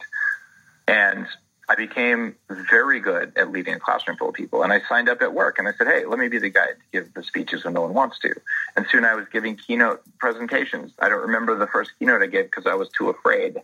And 0.88 1.28
I 1.70 1.76
became 1.76 2.36
very 2.50 3.00
good 3.00 3.34
at 3.36 3.52
leading 3.52 3.74
a 3.74 3.80
classroom 3.80 4.18
full 4.18 4.30
of 4.30 4.36
people. 4.36 4.64
And 4.64 4.72
I 4.72 4.80
signed 4.88 5.10
up 5.10 5.22
at 5.22 5.34
work 5.34 5.60
and 5.60 5.68
I 5.68 5.74
said, 5.74 5.88
hey, 5.88 6.06
let 6.06 6.18
me 6.18 6.30
be 6.30 6.38
the 6.38 6.50
guy 6.50 6.68
to 6.68 6.74
give 6.94 7.14
the 7.14 7.24
speeches 7.24 7.66
when 7.66 7.74
no 7.74 7.82
one 7.82 7.94
wants 7.94 8.20
to. 8.20 8.34
And 8.76 8.86
soon 8.90 9.04
I 9.04 9.16
was 9.16 9.26
giving 9.34 9.58
keynote 9.58 10.02
presentations. 10.18 10.94
I 11.00 11.10
don't 11.10 11.22
remember 11.22 11.58
the 11.58 11.68
first 11.68 11.92
keynote 12.00 12.22
I 12.22 12.28
gave 12.28 12.46
because 12.46 12.66
I 12.66 12.76
was 12.76 12.90
too 12.98 13.10
afraid. 13.10 13.58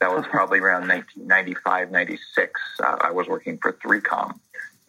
That 0.00 0.10
was 0.10 0.26
probably 0.30 0.58
around 0.58 0.88
1995, 0.88 1.90
96. 1.90 2.60
Uh, 2.78 2.96
I 3.00 3.10
was 3.10 3.26
working 3.26 3.58
for 3.58 3.72
3Com 3.72 4.38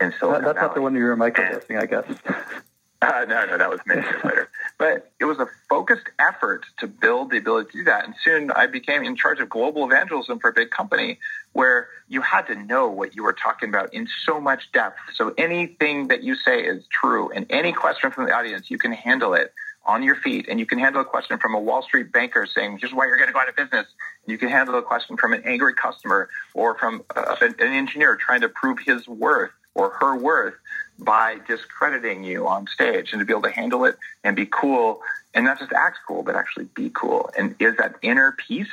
in 0.02 0.14
Silicon 0.20 0.44
That's 0.44 0.56
Valley. 0.56 0.68
not 0.68 0.76
the 0.76 0.82
one 0.82 0.96
you 0.96 1.04
were 1.06 1.16
microdosing, 1.16 1.82
I 1.82 1.86
guess. 1.86 2.06
Uh, 3.00 3.26
no, 3.28 3.46
no, 3.46 3.60
that 3.60 3.70
was 3.70 3.80
many 3.86 4.02
years 4.02 4.24
later. 4.24 4.50
But 4.80 5.12
it 5.20 5.26
was 5.26 5.38
a 5.38 5.48
focused 5.70 6.08
effort 6.18 6.66
to 6.80 6.88
build 6.88 7.30
the 7.30 7.38
ability 7.38 7.72
to 7.74 7.78
do 7.78 7.84
that. 7.84 8.06
And 8.06 8.16
soon 8.24 8.50
I 8.50 8.66
became 8.66 9.04
in 9.04 9.16
charge 9.16 9.40
of 9.40 9.50
global 9.50 9.86
evangelism 9.86 10.40
for 10.40 10.50
a 10.50 10.54
big 10.54 10.72
company 10.72 11.20
where 11.58 11.90
you 12.08 12.22
had 12.22 12.44
to 12.44 12.54
know 12.54 12.88
what 12.88 13.16
you 13.16 13.24
were 13.24 13.34
talking 13.34 13.68
about 13.68 13.92
in 13.92 14.08
so 14.28 14.40
much 14.40 14.72
depth. 14.74 15.00
So 15.16 15.34
anything 15.40 16.08
that 16.10 16.22
you 16.22 16.36
say 16.36 16.62
is 16.62 16.84
true 16.92 17.32
and 17.32 17.48
any 17.50 17.74
question 17.74 18.12
from 18.12 18.28
the 18.28 18.32
audience, 18.32 18.70
you 18.70 18.78
can 18.78 18.92
handle 18.92 19.34
it 19.34 19.52
on 19.84 20.04
your 20.04 20.18
feet 20.18 20.46
and 20.48 20.60
you 20.60 20.68
can 20.68 20.78
handle 20.78 21.02
a 21.02 21.06
question 21.06 21.40
from 21.40 21.56
a 21.56 21.60
Wall 21.60 21.82
Street 21.82 22.12
banker 22.12 22.46
saying, 22.46 22.78
here's 22.80 22.94
why 22.94 23.08
you're 23.08 23.18
going 23.18 23.30
to 23.30 23.34
go 23.34 23.40
out 23.40 23.50
of 23.50 23.56
business. 23.56 23.88
You 24.28 24.38
can 24.38 24.50
handle 24.50 24.76
a 24.78 24.84
question 24.84 25.18
from 25.18 25.34
an 25.34 25.42
angry 25.46 25.74
customer 25.74 26.30
or 26.54 26.78
from 26.78 27.04
uh, 27.16 27.38
an 27.42 27.56
engineer 27.60 28.16
trying 28.18 28.42
to 28.42 28.50
prove 28.50 28.78
his 28.86 29.08
worth 29.08 29.50
or 29.74 29.90
her 30.00 30.16
worth 30.16 30.54
by 31.00 31.40
discrediting 31.48 32.24
you 32.24 32.48
on 32.48 32.68
stage 32.68 33.14
and 33.14 33.20
to 33.20 33.26
be 33.26 33.34
able 33.34 33.42
to 33.42 33.52
handle 33.52 33.84
it 33.86 33.98
and 34.24 34.36
be 34.36 34.46
cool 34.46 35.02
and 35.34 35.46
not 35.46 35.58
just 35.58 35.72
act 35.72 35.98
cool, 36.08 36.22
but 36.22 36.36
actually 36.36 36.66
be 36.76 36.92
cool. 36.94 37.32
And 37.36 37.56
is 37.60 37.78
that 37.78 37.96
inner 38.04 38.36
peace? 38.48 38.70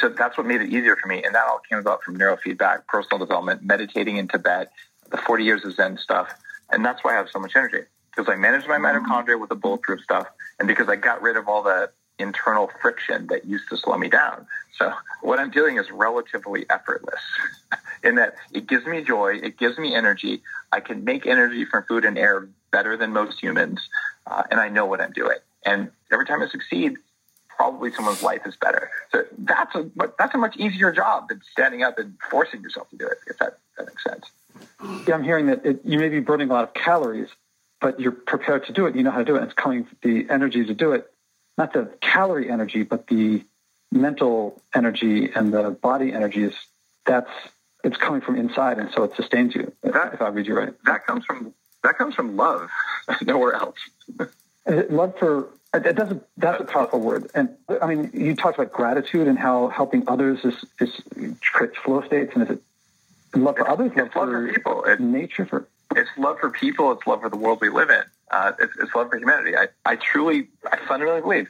So 0.00 0.08
that's 0.08 0.36
what 0.36 0.46
made 0.46 0.60
it 0.60 0.68
easier 0.68 0.96
for 0.96 1.08
me. 1.08 1.22
And 1.22 1.34
that 1.34 1.46
all 1.46 1.60
came 1.68 1.78
about 1.78 2.02
from 2.02 2.18
neurofeedback, 2.18 2.86
personal 2.88 3.18
development, 3.18 3.62
meditating 3.64 4.16
in 4.16 4.28
Tibet, 4.28 4.72
the 5.10 5.16
40 5.16 5.44
years 5.44 5.64
of 5.64 5.74
Zen 5.74 5.98
stuff. 5.98 6.28
And 6.70 6.84
that's 6.84 7.04
why 7.04 7.12
I 7.12 7.16
have 7.16 7.28
so 7.30 7.38
much 7.38 7.52
energy 7.54 7.84
because 8.16 8.32
I 8.32 8.36
managed 8.36 8.66
my 8.66 8.78
mitochondria 8.78 9.38
with 9.38 9.50
the 9.50 9.54
bulletproof 9.54 10.00
stuff 10.00 10.26
and 10.58 10.66
because 10.66 10.88
I 10.88 10.96
got 10.96 11.22
rid 11.22 11.36
of 11.36 11.48
all 11.48 11.62
the 11.62 11.90
internal 12.18 12.70
friction 12.80 13.26
that 13.28 13.44
used 13.44 13.68
to 13.68 13.76
slow 13.76 13.96
me 13.96 14.08
down. 14.08 14.46
So 14.78 14.92
what 15.22 15.38
I'm 15.38 15.50
doing 15.50 15.76
is 15.76 15.90
relatively 15.90 16.64
effortless 16.70 17.20
in 18.02 18.14
that 18.16 18.34
it 18.52 18.66
gives 18.66 18.86
me 18.86 19.02
joy, 19.02 19.38
it 19.42 19.58
gives 19.58 19.78
me 19.78 19.94
energy. 19.94 20.42
I 20.72 20.80
can 20.80 21.04
make 21.04 21.26
energy 21.26 21.64
from 21.64 21.84
food 21.84 22.04
and 22.04 22.18
air 22.18 22.48
better 22.70 22.96
than 22.96 23.12
most 23.12 23.38
humans, 23.40 23.80
uh, 24.26 24.42
and 24.50 24.60
I 24.60 24.68
know 24.68 24.86
what 24.86 25.00
I'm 25.00 25.12
doing. 25.12 25.38
And 25.64 25.90
every 26.12 26.26
time 26.26 26.42
I 26.42 26.48
succeed, 26.48 26.96
probably 27.56 27.92
someone's 27.92 28.22
life 28.22 28.42
is 28.46 28.56
better. 28.56 28.90
So 29.12 29.24
that's 29.38 29.74
a 29.74 29.90
that's 30.18 30.34
a 30.34 30.38
much 30.38 30.56
easier 30.56 30.92
job 30.92 31.28
than 31.28 31.40
standing 31.50 31.82
up 31.82 31.98
and 31.98 32.16
forcing 32.30 32.60
yourself 32.62 32.88
to 32.90 32.96
do 32.96 33.06
it. 33.06 33.18
If 33.26 33.38
that, 33.38 33.58
that 33.76 33.86
makes 33.86 34.04
sense. 34.04 34.26
Yeah, 35.06 35.14
I'm 35.14 35.24
hearing 35.24 35.46
that 35.46 35.64
it, 35.64 35.80
you 35.84 35.98
may 35.98 36.08
be 36.08 36.20
burning 36.20 36.50
a 36.50 36.52
lot 36.52 36.64
of 36.64 36.74
calories, 36.74 37.28
but 37.80 37.98
you're 37.98 38.12
prepared 38.12 38.66
to 38.66 38.72
do 38.72 38.86
it. 38.86 38.94
You 38.94 39.02
know 39.02 39.10
how 39.10 39.18
to 39.18 39.24
do 39.24 39.36
it. 39.36 39.42
It's 39.42 39.54
coming 39.54 39.86
the 40.02 40.26
energy 40.28 40.64
to 40.64 40.74
do 40.74 40.92
it, 40.92 41.10
not 41.56 41.72
the 41.72 41.90
calorie 42.00 42.50
energy, 42.50 42.82
but 42.82 43.06
the 43.06 43.44
mental 43.92 44.60
energy 44.74 45.30
and 45.34 45.52
the 45.52 45.70
body 45.70 46.12
energy 46.12 46.44
is 46.44 46.54
that's 47.06 47.30
it's 47.84 47.96
coming 47.96 48.20
from 48.20 48.36
inside, 48.36 48.78
and 48.78 48.90
so 48.92 49.04
it 49.04 49.14
sustains 49.14 49.54
you. 49.54 49.72
That, 49.82 50.14
if 50.14 50.20
I 50.20 50.28
read 50.28 50.46
you 50.46 50.56
right, 50.56 50.74
that 50.84 51.06
comes 51.06 51.24
from 51.24 51.54
that 51.84 51.96
comes 51.96 52.14
from 52.14 52.36
love, 52.36 52.68
nowhere 53.22 53.54
else. 53.54 53.78
love 54.90 55.16
for 55.18 55.48
it 55.84 55.96
doesn't. 55.96 56.22
That's 56.36 56.60
a 56.60 56.64
powerful 56.64 57.00
word, 57.00 57.30
and 57.34 57.50
I 57.82 57.86
mean, 57.86 58.10
you 58.14 58.34
talked 58.34 58.58
about 58.58 58.72
gratitude 58.72 59.28
and 59.28 59.38
how 59.38 59.68
helping 59.68 60.04
others 60.08 60.44
is 60.44 60.64
is 60.80 61.40
creates 61.40 61.76
flow 61.78 62.02
states, 62.02 62.32
and 62.34 62.44
is 62.44 62.50
it 62.50 62.62
love 63.34 63.56
for 63.56 63.68
others, 63.68 63.90
love, 63.96 64.14
love 64.14 64.28
for, 64.28 64.46
for 64.46 64.52
people, 64.52 64.84
it's, 64.84 65.00
nature, 65.00 65.46
for 65.46 65.68
it's 65.94 66.10
love 66.16 66.38
for 66.38 66.50
people, 66.50 66.92
it's 66.92 67.06
love 67.06 67.20
for 67.20 67.28
the 67.28 67.36
world 67.36 67.60
we 67.60 67.68
live 67.68 67.90
in, 67.90 68.02
uh, 68.30 68.52
it's, 68.58 68.72
it's 68.80 68.94
love 68.94 69.10
for 69.10 69.18
humanity. 69.18 69.56
I, 69.56 69.68
I 69.84 69.96
truly, 69.96 70.48
I 70.70 70.78
fundamentally 70.86 71.22
believe 71.22 71.48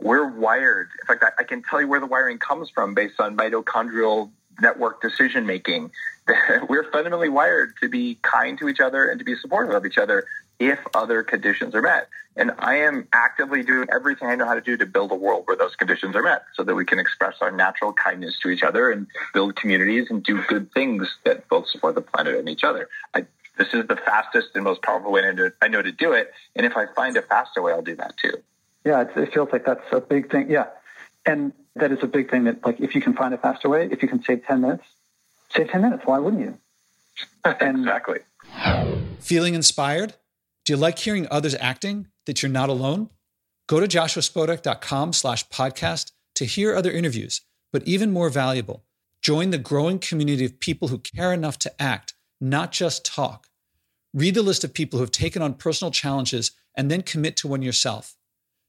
we're 0.00 0.26
wired. 0.26 0.88
In 1.00 1.06
fact, 1.06 1.24
I, 1.24 1.42
I 1.42 1.44
can 1.44 1.62
tell 1.62 1.80
you 1.80 1.88
where 1.88 2.00
the 2.00 2.06
wiring 2.06 2.38
comes 2.38 2.70
from 2.70 2.94
based 2.94 3.20
on 3.20 3.36
mitochondrial 3.36 4.30
network 4.60 5.00
decision 5.00 5.46
making. 5.46 5.90
We're 6.68 6.84
fundamentally 6.90 7.28
wired 7.28 7.74
to 7.80 7.88
be 7.88 8.18
kind 8.22 8.58
to 8.58 8.68
each 8.68 8.80
other 8.80 9.08
and 9.08 9.18
to 9.18 9.24
be 9.24 9.36
supportive 9.36 9.74
of 9.74 9.86
each 9.86 9.98
other 9.98 10.26
if 10.58 10.78
other 10.94 11.22
conditions 11.22 11.74
are 11.74 11.82
met. 11.82 12.08
And 12.36 12.52
I 12.58 12.76
am 12.76 13.08
actively 13.12 13.62
doing 13.62 13.88
everything 13.92 14.28
I 14.28 14.36
know 14.36 14.46
how 14.46 14.54
to 14.54 14.60
do 14.60 14.76
to 14.76 14.86
build 14.86 15.10
a 15.10 15.14
world 15.14 15.44
where 15.46 15.56
those 15.56 15.74
conditions 15.74 16.14
are 16.14 16.22
met 16.22 16.44
so 16.54 16.62
that 16.62 16.74
we 16.74 16.84
can 16.84 16.98
express 16.98 17.34
our 17.40 17.50
natural 17.50 17.92
kindness 17.92 18.38
to 18.42 18.50
each 18.50 18.62
other 18.62 18.90
and 18.90 19.06
build 19.34 19.56
communities 19.56 20.06
and 20.10 20.22
do 20.22 20.42
good 20.46 20.72
things 20.72 21.08
that 21.24 21.48
both 21.48 21.68
support 21.68 21.94
the 21.94 22.00
planet 22.00 22.36
and 22.36 22.48
each 22.48 22.62
other. 22.62 22.88
I, 23.14 23.26
this 23.56 23.74
is 23.74 23.86
the 23.88 23.96
fastest 23.96 24.50
and 24.54 24.64
most 24.64 24.82
powerful 24.82 25.10
way 25.10 25.22
I 25.60 25.68
know 25.68 25.82
to 25.82 25.92
do 25.92 26.12
it. 26.12 26.32
And 26.54 26.64
if 26.64 26.76
I 26.76 26.86
find 26.94 27.16
a 27.16 27.22
faster 27.22 27.60
way, 27.60 27.72
I'll 27.72 27.82
do 27.82 27.96
that 27.96 28.16
too. 28.16 28.34
Yeah, 28.84 29.04
it 29.16 29.32
feels 29.32 29.48
like 29.52 29.66
that's 29.66 29.84
a 29.92 30.00
big 30.00 30.30
thing. 30.30 30.48
Yeah. 30.48 30.66
And 31.26 31.52
that 31.74 31.92
is 31.92 31.98
a 32.02 32.06
big 32.06 32.30
thing 32.30 32.44
that, 32.44 32.64
like, 32.64 32.80
if 32.80 32.94
you 32.94 33.00
can 33.00 33.14
find 33.14 33.34
a 33.34 33.38
faster 33.38 33.68
way, 33.68 33.88
if 33.90 34.02
you 34.02 34.08
can 34.08 34.22
save 34.22 34.44
10 34.46 34.60
minutes, 34.60 34.84
save 35.54 35.68
10 35.70 35.82
minutes. 35.82 36.02
Why 36.06 36.18
wouldn't 36.18 36.42
you? 36.42 36.58
And 37.44 37.78
exactly. 37.78 38.20
Feeling 39.20 39.54
inspired? 39.54 40.14
Do 40.68 40.74
you 40.74 40.76
like 40.76 40.98
hearing 40.98 41.26
others 41.30 41.54
acting 41.60 42.08
that 42.26 42.42
you're 42.42 42.52
not 42.52 42.68
alone? 42.68 43.08
Go 43.68 43.80
to 43.80 43.88
joshuaspodek.com 43.88 45.14
slash 45.14 45.48
podcast 45.48 46.12
to 46.34 46.44
hear 46.44 46.76
other 46.76 46.90
interviews, 46.90 47.40
but 47.72 47.88
even 47.88 48.12
more 48.12 48.28
valuable, 48.28 48.84
join 49.22 49.48
the 49.48 49.56
growing 49.56 49.98
community 49.98 50.44
of 50.44 50.60
people 50.60 50.88
who 50.88 50.98
care 50.98 51.32
enough 51.32 51.58
to 51.60 51.82
act, 51.82 52.12
not 52.38 52.70
just 52.70 53.06
talk. 53.06 53.46
Read 54.12 54.34
the 54.34 54.42
list 54.42 54.62
of 54.62 54.74
people 54.74 54.98
who 54.98 55.04
have 55.04 55.10
taken 55.10 55.40
on 55.40 55.54
personal 55.54 55.90
challenges 55.90 56.50
and 56.74 56.90
then 56.90 57.00
commit 57.00 57.34
to 57.38 57.48
one 57.48 57.62
yourself. 57.62 58.18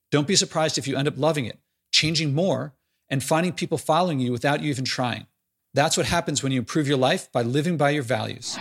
Don't 0.10 0.26
be 0.26 0.38
surprised 0.38 0.78
if 0.78 0.88
you 0.88 0.96
end 0.96 1.10
up 1.10 1.18
loving 1.18 1.44
it, 1.44 1.60
changing 1.92 2.34
more, 2.34 2.76
and 3.10 3.22
finding 3.22 3.52
people 3.52 3.78
following 3.78 4.22
you 4.22 4.32
without 4.32 4.62
you 4.62 4.70
even 4.70 4.86
trying. 4.86 5.28
That's 5.74 5.98
what 5.98 6.06
happens 6.06 6.44
when 6.44 6.54
you 6.54 6.60
improve 6.60 6.88
your 6.88 6.96
life 6.96 7.30
by 7.34 7.42
living 7.42 7.76
by 7.76 7.90
your 7.90 8.04
values. 8.04 8.58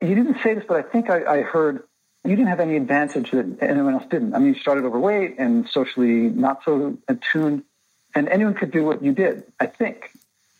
You 0.00 0.14
didn't 0.14 0.38
say 0.42 0.54
this, 0.54 0.64
but 0.66 0.78
I 0.78 0.82
think 0.88 1.10
I, 1.10 1.24
I 1.26 1.42
heard 1.42 1.82
you 2.24 2.36
didn't 2.36 2.48
have 2.48 2.60
any 2.60 2.76
advantage 2.76 3.30
that 3.32 3.58
anyone 3.60 3.94
else 3.94 4.06
didn't. 4.10 4.34
I 4.34 4.38
mean, 4.38 4.54
you 4.54 4.60
started 4.60 4.84
overweight 4.84 5.38
and 5.38 5.68
socially 5.68 6.30
not 6.30 6.62
so 6.64 6.96
attuned, 7.06 7.64
and 8.14 8.28
anyone 8.28 8.54
could 8.54 8.70
do 8.70 8.84
what 8.84 9.02
you 9.02 9.12
did, 9.12 9.44
I 9.60 9.66
think. 9.66 10.10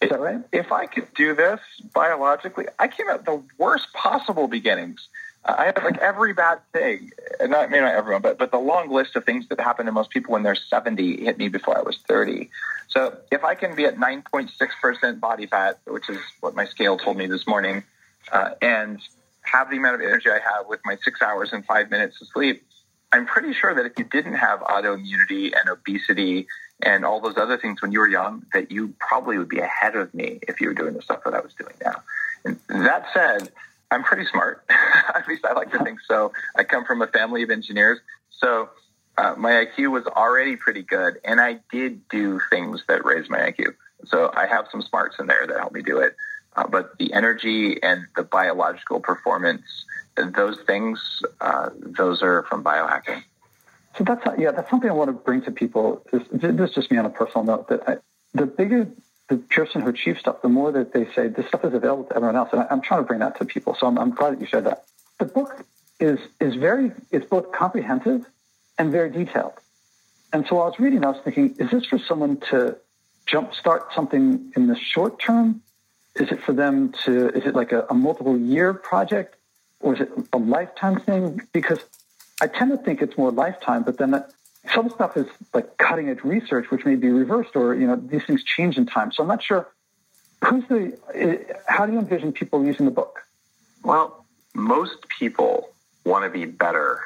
Is 0.02 0.10
that 0.10 0.20
right? 0.20 0.42
If 0.52 0.72
I 0.72 0.84
could 0.86 1.12
do 1.14 1.34
this 1.34 1.60
biologically, 1.94 2.66
I 2.78 2.88
came 2.88 3.08
out 3.08 3.24
the 3.24 3.42
worst 3.56 3.92
possible 3.94 4.48
beginnings. 4.48 5.08
I 5.46 5.66
had 5.66 5.82
like 5.82 5.98
every 5.98 6.32
bad 6.32 6.60
thing, 6.72 7.10
not 7.40 7.70
maybe 7.70 7.82
not 7.82 7.94
everyone, 7.94 8.22
but 8.22 8.38
but 8.38 8.50
the 8.50 8.58
long 8.58 8.90
list 8.90 9.16
of 9.16 9.24
things 9.24 9.48
that 9.48 9.60
happen 9.60 9.86
to 9.86 9.92
most 9.92 10.10
people 10.10 10.32
when 10.32 10.42
they're 10.42 10.54
70 10.54 11.24
hit 11.24 11.38
me 11.38 11.48
before 11.48 11.76
I 11.76 11.82
was 11.82 11.98
30. 12.08 12.50
So 12.88 13.16
if 13.30 13.44
I 13.44 13.54
can 13.54 13.74
be 13.74 13.84
at 13.84 13.96
9.6% 13.96 15.20
body 15.20 15.46
fat, 15.46 15.80
which 15.86 16.08
is 16.08 16.18
what 16.40 16.54
my 16.54 16.64
scale 16.64 16.96
told 16.96 17.16
me 17.16 17.26
this 17.26 17.46
morning, 17.46 17.84
uh, 18.32 18.50
and 18.62 19.00
have 19.54 19.70
the 19.70 19.76
amount 19.76 19.94
of 19.96 20.00
energy 20.00 20.28
I 20.28 20.40
have 20.54 20.66
with 20.68 20.80
my 20.84 20.96
six 21.04 21.22
hours 21.22 21.52
and 21.52 21.64
five 21.64 21.90
minutes 21.90 22.20
of 22.20 22.28
sleep, 22.28 22.64
I'm 23.12 23.26
pretty 23.26 23.54
sure 23.54 23.74
that 23.74 23.86
if 23.86 23.92
you 23.96 24.04
didn't 24.04 24.34
have 24.34 24.60
autoimmunity 24.60 25.52
and 25.58 25.68
obesity 25.68 26.48
and 26.82 27.04
all 27.04 27.20
those 27.20 27.36
other 27.36 27.56
things 27.56 27.80
when 27.80 27.92
you 27.92 28.00
were 28.00 28.08
young, 28.08 28.44
that 28.52 28.72
you 28.72 28.94
probably 28.98 29.38
would 29.38 29.48
be 29.48 29.60
ahead 29.60 29.94
of 29.94 30.12
me 30.12 30.40
if 30.48 30.60
you 30.60 30.68
were 30.68 30.74
doing 30.74 30.94
the 30.94 31.02
stuff 31.02 31.20
that 31.24 31.34
I 31.34 31.40
was 31.40 31.54
doing 31.54 31.74
now. 31.84 32.02
And 32.44 32.58
that 32.68 33.06
said, 33.14 33.50
I'm 33.90 34.02
pretty 34.02 34.26
smart. 34.26 34.64
At 35.14 35.28
least 35.28 35.44
I 35.44 35.52
like 35.52 35.70
to 35.72 35.84
think 35.84 36.00
so. 36.08 36.32
I 36.56 36.64
come 36.64 36.84
from 36.84 37.02
a 37.02 37.06
family 37.06 37.44
of 37.44 37.50
engineers. 37.50 38.00
So 38.30 38.70
uh, 39.16 39.34
my 39.38 39.64
IQ 39.64 39.92
was 39.92 40.04
already 40.06 40.56
pretty 40.56 40.82
good, 40.82 41.18
and 41.24 41.40
I 41.40 41.60
did 41.70 42.08
do 42.08 42.40
things 42.50 42.82
that 42.88 43.04
raised 43.04 43.30
my 43.30 43.38
IQ. 43.38 43.74
So 44.06 44.32
I 44.34 44.46
have 44.46 44.66
some 44.72 44.82
smarts 44.82 45.16
in 45.20 45.28
there 45.28 45.46
that 45.46 45.56
help 45.56 45.72
me 45.72 45.82
do 45.82 45.98
it. 45.98 46.16
Uh, 46.56 46.66
but 46.66 46.96
the 46.98 47.12
energy 47.12 47.82
and 47.82 48.06
the 48.16 48.22
biological 48.22 49.00
performance, 49.00 49.62
those 50.16 50.58
things, 50.66 51.00
uh, 51.40 51.70
those 51.76 52.22
are 52.22 52.44
from 52.44 52.62
biohacking. 52.62 53.22
So 53.98 54.04
that's 54.04 54.24
yeah, 54.38 54.50
that's 54.50 54.70
something 54.70 54.90
I 54.90 54.92
want 54.92 55.08
to 55.08 55.12
bring 55.12 55.42
to 55.42 55.52
people. 55.52 56.04
This, 56.10 56.22
this 56.32 56.70
is 56.70 56.74
just 56.74 56.90
me 56.90 56.98
on 56.98 57.06
a 57.06 57.10
personal 57.10 57.44
note. 57.44 57.68
That 57.68 57.88
I, 57.88 57.96
the 58.32 58.46
bigger 58.46 58.88
the 59.28 59.36
person 59.36 59.80
who 59.80 59.88
achieves 59.88 60.20
stuff, 60.20 60.42
the 60.42 60.48
more 60.48 60.70
that 60.72 60.92
they 60.92 61.06
say 61.14 61.28
this 61.28 61.46
stuff 61.46 61.64
is 61.64 61.72
available 61.72 62.04
to 62.04 62.16
everyone 62.16 62.36
else. 62.36 62.50
And 62.52 62.62
I, 62.62 62.66
am 62.70 62.82
trying 62.82 63.00
to 63.00 63.06
bring 63.06 63.20
that 63.20 63.38
to 63.38 63.44
people. 63.44 63.74
So 63.78 63.86
I'm, 63.86 63.98
I'm 63.98 64.10
glad 64.10 64.34
that 64.34 64.40
you 64.40 64.46
shared 64.46 64.64
that. 64.64 64.84
The 65.18 65.24
book 65.24 65.64
is 66.00 66.18
is 66.40 66.54
very 66.56 66.92
it's 67.10 67.26
both 67.26 67.52
comprehensive 67.52 68.26
and 68.78 68.90
very 68.90 69.10
detailed. 69.10 69.54
And 70.32 70.46
so 70.48 70.60
I 70.60 70.66
was 70.66 70.78
reading, 70.80 71.04
I 71.04 71.10
was 71.10 71.20
thinking, 71.24 71.54
is 71.58 71.70
this 71.70 71.86
for 71.86 71.98
someone 71.98 72.38
to 72.50 72.76
jumpstart 73.26 73.94
something 73.94 74.52
in 74.56 74.66
the 74.66 74.76
short 74.76 75.20
term? 75.20 75.62
Is 76.16 76.30
it 76.30 76.42
for 76.42 76.52
them 76.52 76.92
to? 77.04 77.28
Is 77.30 77.44
it 77.46 77.54
like 77.54 77.72
a, 77.72 77.86
a 77.90 77.94
multiple 77.94 78.38
year 78.38 78.72
project, 78.72 79.36
or 79.80 79.94
is 79.94 80.00
it 80.00 80.10
a 80.32 80.38
lifetime 80.38 81.00
thing? 81.00 81.40
Because 81.52 81.80
I 82.40 82.46
tend 82.46 82.70
to 82.70 82.76
think 82.76 83.02
it's 83.02 83.18
more 83.18 83.32
lifetime, 83.32 83.82
but 83.82 83.98
then 83.98 84.12
that, 84.12 84.30
some 84.72 84.90
stuff 84.90 85.16
is 85.16 85.26
like 85.52 85.76
cutting 85.76 86.08
edge 86.08 86.22
research, 86.22 86.70
which 86.70 86.84
may 86.84 86.94
be 86.94 87.08
reversed, 87.08 87.56
or 87.56 87.74
you 87.74 87.86
know 87.86 87.96
these 87.96 88.24
things 88.24 88.44
change 88.44 88.78
in 88.78 88.86
time. 88.86 89.10
So 89.10 89.22
I'm 89.22 89.28
not 89.28 89.42
sure 89.42 89.68
who's 90.44 90.64
the. 90.68 90.96
Eh, 91.14 91.36
how 91.66 91.86
do 91.86 91.92
you 91.92 91.98
envision 91.98 92.32
people 92.32 92.64
using 92.64 92.86
the 92.86 92.92
book? 92.92 93.22
Well, 93.82 94.24
most 94.54 95.08
people 95.08 95.70
want 96.04 96.24
to 96.24 96.30
be 96.30 96.44
better 96.44 97.00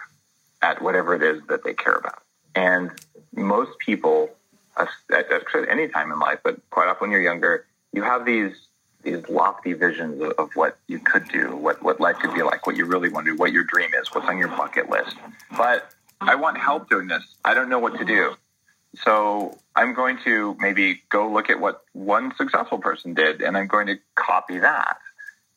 at 0.61 0.83
whatever 0.83 1.15
it 1.15 1.23
is 1.23 1.41
that 1.49 1.65
they 1.65 1.73
care 1.73 1.95
about, 1.95 2.23
and 2.55 2.91
most 3.35 3.79
people, 3.79 4.31
at, 4.77 4.89
at 5.11 5.31
any 5.69 5.89
time 5.89 6.13
in 6.13 6.19
life, 6.19 6.41
but 6.45 6.61
quite 6.71 6.89
often 6.89 7.09
when 7.09 7.11
you're 7.11 7.23
younger, 7.23 7.65
you 7.93 8.03
have 8.03 8.27
these 8.27 8.53
these 9.03 9.29
lofty 9.29 9.73
visions 9.73 10.21
of, 10.21 10.33
of 10.33 10.51
what 10.55 10.79
you 10.87 10.99
could 10.99 11.29
do, 11.29 11.57
what 11.57 11.83
what 11.83 12.01
life 12.01 12.17
could 12.19 12.35
be 12.35 12.43
like, 12.43 12.67
what 12.67 12.77
you 12.77 12.85
really 12.85 13.09
want 13.09 13.27
to 13.27 13.33
do, 13.33 13.39
what 13.39 13.53
your 13.53 13.65
dream 13.65 13.91
is, 14.01 14.09
what's 14.13 14.27
on 14.27 14.39
your 14.39 14.49
bucket 14.49 14.91
list, 14.91 15.17
but 15.57 15.93
I 16.21 16.35
want 16.35 16.59
help 16.59 16.91
doing 16.91 17.09
this. 17.09 17.23
I 17.45 17.55
don't 17.55 17.69
know 17.69 17.79
what 17.79 17.99
to 17.99 18.05
do. 18.05 18.35
So 19.03 19.57
I'm 19.77 19.95
going 19.95 20.19
to 20.25 20.57
maybe 20.59 21.03
go 21.11 21.31
look 21.31 21.51
at 21.51 21.61
what 21.61 21.83
one 21.93 22.35
successful 22.37 22.79
person 22.79 23.15
did 23.15 23.41
and 23.43 23.57
I'm 23.57 23.67
going 23.67 23.87
to 23.87 23.97
copy 24.15 24.59
that. 24.59 24.99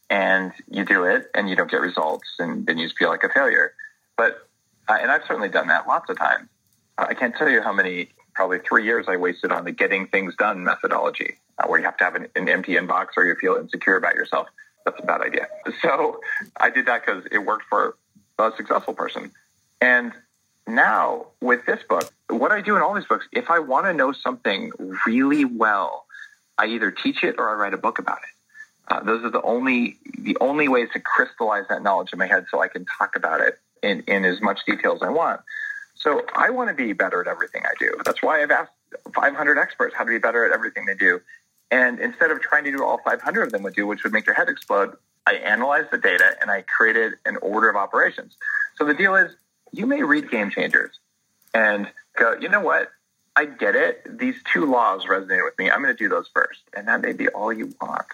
And 0.10 0.52
you 0.70 0.84
do 0.84 1.06
it 1.06 1.32
and 1.34 1.50
you 1.50 1.56
don't 1.56 1.72
get 1.72 1.82
results 1.82 2.28
and 2.38 2.66
then 2.66 2.78
you 2.78 2.90
feel 2.90 3.10
like 3.10 3.24
a 3.24 3.30
failure. 3.30 3.74
But, 4.18 4.48
uh, 4.88 4.98
and 5.02 5.10
I've 5.10 5.24
certainly 5.26 5.50
done 5.50 5.68
that 5.68 5.88
lots 5.88 6.10
of 6.10 6.18
times. 6.18 6.50
I 6.98 7.14
can't 7.14 7.36
tell 7.36 7.50
you 7.50 7.62
how 7.62 7.72
many, 7.72 8.10
probably 8.34 8.60
three 8.60 8.86
years 8.86 9.06
I 9.08 9.18
wasted 9.18 9.52
on 9.52 9.66
the 9.66 9.72
getting 9.72 10.08
things 10.08 10.36
done 10.36 10.64
methodology, 10.64 11.38
uh, 11.58 11.68
where 11.68 11.80
you 11.80 11.86
have 11.86 11.98
to 11.98 12.04
have 12.04 12.16
an, 12.16 12.28
an 12.36 12.50
empty 12.50 12.74
inbox 12.74 13.08
or 13.18 13.26
you 13.26 13.36
feel 13.36 13.56
insecure 13.56 13.96
about 13.96 14.16
yourself. 14.16 14.48
That's 14.86 15.00
a 15.00 15.06
bad 15.06 15.22
idea. 15.22 15.48
So 15.82 16.20
I 16.58 16.70
did 16.70 16.88
that 16.88 17.06
because 17.06 17.26
it 17.32 17.40
worked 17.40 17.66
for 17.70 17.96
a 18.40 18.52
successful 18.58 18.94
person. 18.94 19.32
And 19.80 20.12
now 20.68 21.28
with 21.42 21.66
this 21.66 21.82
book, 21.84 22.12
what 22.30 22.52
I 22.52 22.62
do 22.62 22.76
in 22.76 22.82
all 22.82 22.94
these 22.94 23.06
books, 23.06 23.28
if 23.32 23.50
I 23.50 23.60
want 23.60 23.86
to 23.86 23.94
know 23.94 24.12
something 24.12 24.72
really 25.06 25.46
well, 25.46 26.06
I 26.58 26.68
either 26.68 26.92
teach 26.92 27.24
it 27.24 27.36
or 27.38 27.50
I 27.50 27.54
write 27.54 27.74
a 27.74 27.78
book 27.78 28.00
about 28.00 28.20
it. 28.20 28.94
Uh, 28.94 29.04
those 29.04 29.24
are 29.24 29.30
the 29.30 29.42
only 29.42 29.98
the 30.18 30.38
only 30.42 30.68
ways 30.68 30.90
to 30.94 31.00
crystallize 31.00 31.66
that 31.70 31.82
knowledge 31.82 32.12
in 32.12 32.20
my 32.20 32.28
head, 32.28 32.46
so 32.52 32.62
I 32.62 32.68
can 32.68 32.86
talk 32.86 33.16
about 33.16 33.40
it 33.40 33.60
in, 33.82 34.02
in 34.02 34.26
as 34.26 34.42
much 34.42 34.66
detail 34.66 34.94
as 34.94 35.02
I 35.02 35.10
want. 35.10 35.42
So 36.01 36.25
I 36.34 36.50
want 36.50 36.70
to 36.70 36.75
be 36.75 36.93
better 36.93 37.22
at 37.22 37.27
everything 37.27 37.62
I 37.63 37.74
do. 37.79 37.96
That's 38.03 38.24
why 38.24 38.41
I've 38.41 38.51
asked 38.51 38.72
500 39.13 39.58
experts 39.58 39.96
how 39.96 40.03
to 40.03 40.10
be 40.10 40.17
better 40.17 40.46
at 40.46 40.51
everything 40.51 40.86
they 40.86 40.96
do. 40.96 41.22
And 41.70 42.00
instead 42.00 42.31
of 42.31 42.41
trying 42.41 42.63
to 42.65 42.72
do 42.72 42.84
all 42.84 43.00
500 43.05 43.43
of 43.43 43.51
them 43.51 43.63
would 43.63 43.75
do, 43.75 43.88
which 43.88 44.03
would 44.03 44.12
make 44.12 44.25
your 44.25 44.36
head 44.36 44.50
explode, 44.50 44.96
I 45.27 45.36
analyzed 45.36 45.91
the 45.91 45.98
data 46.00 46.36
and 46.41 46.50
I 46.50 46.63
created 46.63 47.13
an 47.25 47.38
order 47.38 47.70
of 47.70 47.75
operations. 47.75 48.36
So 48.77 48.86
the 48.86 48.96
deal 48.96 49.15
is 49.15 49.31
you 49.72 49.86
may 49.86 50.01
read 50.01 50.29
Game 50.31 50.50
Changers 50.50 51.00
and 51.53 51.88
go, 52.17 52.36
you 52.39 52.50
know 52.50 52.62
what? 52.62 52.89
I 53.36 53.46
get 53.46 53.75
it. 53.75 54.17
These 54.20 54.36
two 54.51 54.65
laws 54.65 55.05
resonate 55.05 55.46
with 55.46 55.58
me. 55.58 55.70
I'm 55.70 55.81
going 55.81 55.96
to 55.96 56.03
do 56.03 56.10
those 56.10 56.29
first. 56.34 56.62
And 56.75 56.88
that 56.88 57.01
may 57.01 57.13
be 57.13 57.29
all 57.29 57.53
you 57.53 57.74
want, 57.79 58.08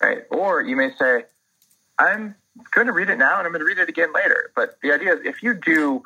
right? 0.00 0.22
Or 0.30 0.62
you 0.62 0.76
may 0.76 0.90
say, 0.98 1.24
I'm 1.98 2.36
going 2.72 2.86
to 2.86 2.92
read 2.92 3.10
it 3.10 3.18
now 3.18 3.38
and 3.38 3.46
I'm 3.46 3.52
going 3.52 3.60
to 3.60 3.66
read 3.66 3.78
it 3.78 3.88
again 3.88 4.12
later. 4.14 4.52
But 4.56 4.78
the 4.82 4.92
idea 4.92 5.14
is 5.14 5.20
if 5.24 5.42
you 5.42 5.54
do 5.54 6.04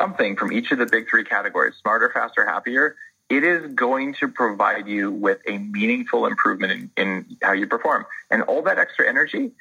something 0.00 0.34
from 0.36 0.52
each 0.52 0.72
of 0.72 0.78
the 0.78 0.86
big 0.86 1.08
three 1.08 1.24
categories, 1.24 1.74
smarter, 1.80 2.10
faster, 2.12 2.46
happier, 2.46 2.96
it 3.28 3.44
is 3.44 3.72
going 3.74 4.14
to 4.14 4.28
provide 4.28 4.88
you 4.88 5.10
with 5.10 5.38
a 5.46 5.58
meaningful 5.58 6.26
improvement 6.26 6.72
in, 6.72 6.90
in 6.96 7.36
how 7.42 7.52
you 7.52 7.66
perform. 7.66 8.06
And 8.30 8.42
all 8.42 8.62
that 8.62 8.78
extra 8.78 9.06
energy 9.06 9.52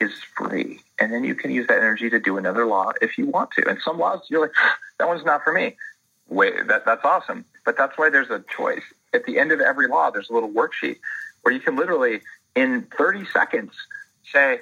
is 0.00 0.12
free. 0.36 0.80
And 0.98 1.12
then 1.12 1.22
you 1.22 1.34
can 1.34 1.50
use 1.50 1.66
that 1.68 1.78
energy 1.78 2.10
to 2.10 2.18
do 2.18 2.38
another 2.38 2.66
law 2.66 2.92
if 3.02 3.18
you 3.18 3.26
want 3.26 3.50
to. 3.52 3.68
And 3.68 3.78
some 3.84 3.98
laws, 3.98 4.20
you're 4.28 4.40
like, 4.40 4.52
that 4.98 5.06
one's 5.06 5.24
not 5.24 5.44
for 5.44 5.52
me. 5.52 5.76
Wait, 6.28 6.66
that, 6.66 6.86
that's 6.86 7.04
awesome. 7.04 7.44
But 7.64 7.76
that's 7.76 7.96
why 7.98 8.10
there's 8.10 8.30
a 8.30 8.42
choice. 8.56 8.82
At 9.12 9.26
the 9.26 9.38
end 9.38 9.52
of 9.52 9.60
every 9.60 9.86
law, 9.86 10.10
there's 10.10 10.30
a 10.30 10.32
little 10.32 10.50
worksheet 10.50 10.96
where 11.42 11.54
you 11.54 11.60
can 11.60 11.76
literally, 11.76 12.20
in 12.56 12.88
30 12.96 13.26
seconds, 13.26 13.72
say, 14.32 14.60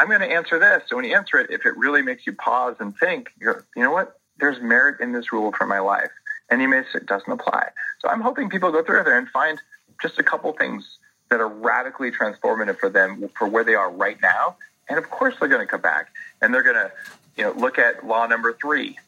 I'm 0.00 0.08
going 0.08 0.20
to 0.20 0.30
answer 0.30 0.58
this. 0.58 0.82
So 0.88 0.96
when 0.96 1.04
you 1.04 1.14
answer 1.14 1.38
it, 1.38 1.50
if 1.50 1.66
it 1.66 1.76
really 1.76 2.02
makes 2.02 2.26
you 2.26 2.32
pause 2.32 2.76
and 2.80 2.96
think, 2.96 3.28
you're, 3.38 3.64
you 3.76 3.82
know 3.82 3.92
what? 3.92 4.18
There's 4.38 4.60
merit 4.60 5.00
in 5.00 5.12
this 5.12 5.32
rule 5.32 5.52
for 5.52 5.66
my 5.66 5.78
life. 5.78 6.10
And 6.50 6.60
you 6.60 6.68
may 6.68 6.82
say 6.82 6.98
it 6.98 7.06
doesn't 7.06 7.30
apply. 7.30 7.70
So 8.00 8.08
I'm 8.08 8.20
hoping 8.20 8.50
people 8.50 8.70
go 8.70 8.82
through 8.82 9.04
there 9.04 9.18
and 9.18 9.28
find 9.28 9.60
just 10.02 10.18
a 10.18 10.22
couple 10.22 10.52
things 10.52 10.98
that 11.30 11.40
are 11.40 11.48
radically 11.48 12.10
transformative 12.10 12.78
for 12.78 12.88
them 12.88 13.28
for 13.36 13.48
where 13.48 13.64
they 13.64 13.74
are 13.74 13.90
right 13.90 14.18
now. 14.22 14.56
And 14.88 14.98
of 14.98 15.10
course, 15.10 15.34
they're 15.40 15.48
going 15.48 15.62
to 15.62 15.66
come 15.66 15.80
back 15.80 16.08
and 16.42 16.52
they're 16.52 16.62
going 16.62 16.76
to, 16.76 16.92
you 17.36 17.44
know, 17.44 17.52
look 17.52 17.78
at 17.78 18.06
law 18.06 18.26
number 18.26 18.52
three, 18.60 18.98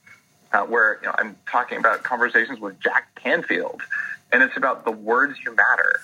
uh, 0.52 0.62
where 0.62 0.99
you 1.02 1.09
know 1.09 1.14
I'm 1.18 1.37
talking 1.50 1.78
about 1.78 2.02
conversations 2.02 2.59
with 2.59 2.80
Jack 2.80 3.14
Canfield, 3.14 3.83
and 4.33 4.42
it's 4.42 4.56
about 4.56 4.85
the 4.85 4.90
words 4.90 5.38
you 5.45 5.54
matter. 5.54 6.00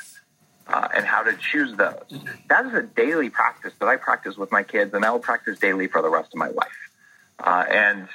Uh, 0.68 0.86
and 0.94 1.04
how 1.04 1.22
to 1.22 1.36
choose 1.36 1.76
those. 1.76 2.04
That 2.48 2.64
is 2.66 2.72
a 2.72 2.82
daily 2.82 3.28
practice 3.28 3.72
that 3.80 3.88
I 3.88 3.96
practice 3.96 4.36
with 4.36 4.52
my 4.52 4.62
kids, 4.62 4.94
and 4.94 5.04
I 5.04 5.10
will 5.10 5.18
practice 5.18 5.58
daily 5.58 5.88
for 5.88 6.00
the 6.00 6.08
rest 6.08 6.32
of 6.32 6.38
my 6.38 6.48
life. 6.48 6.91
Uh, 7.42 7.64
and 7.70 8.08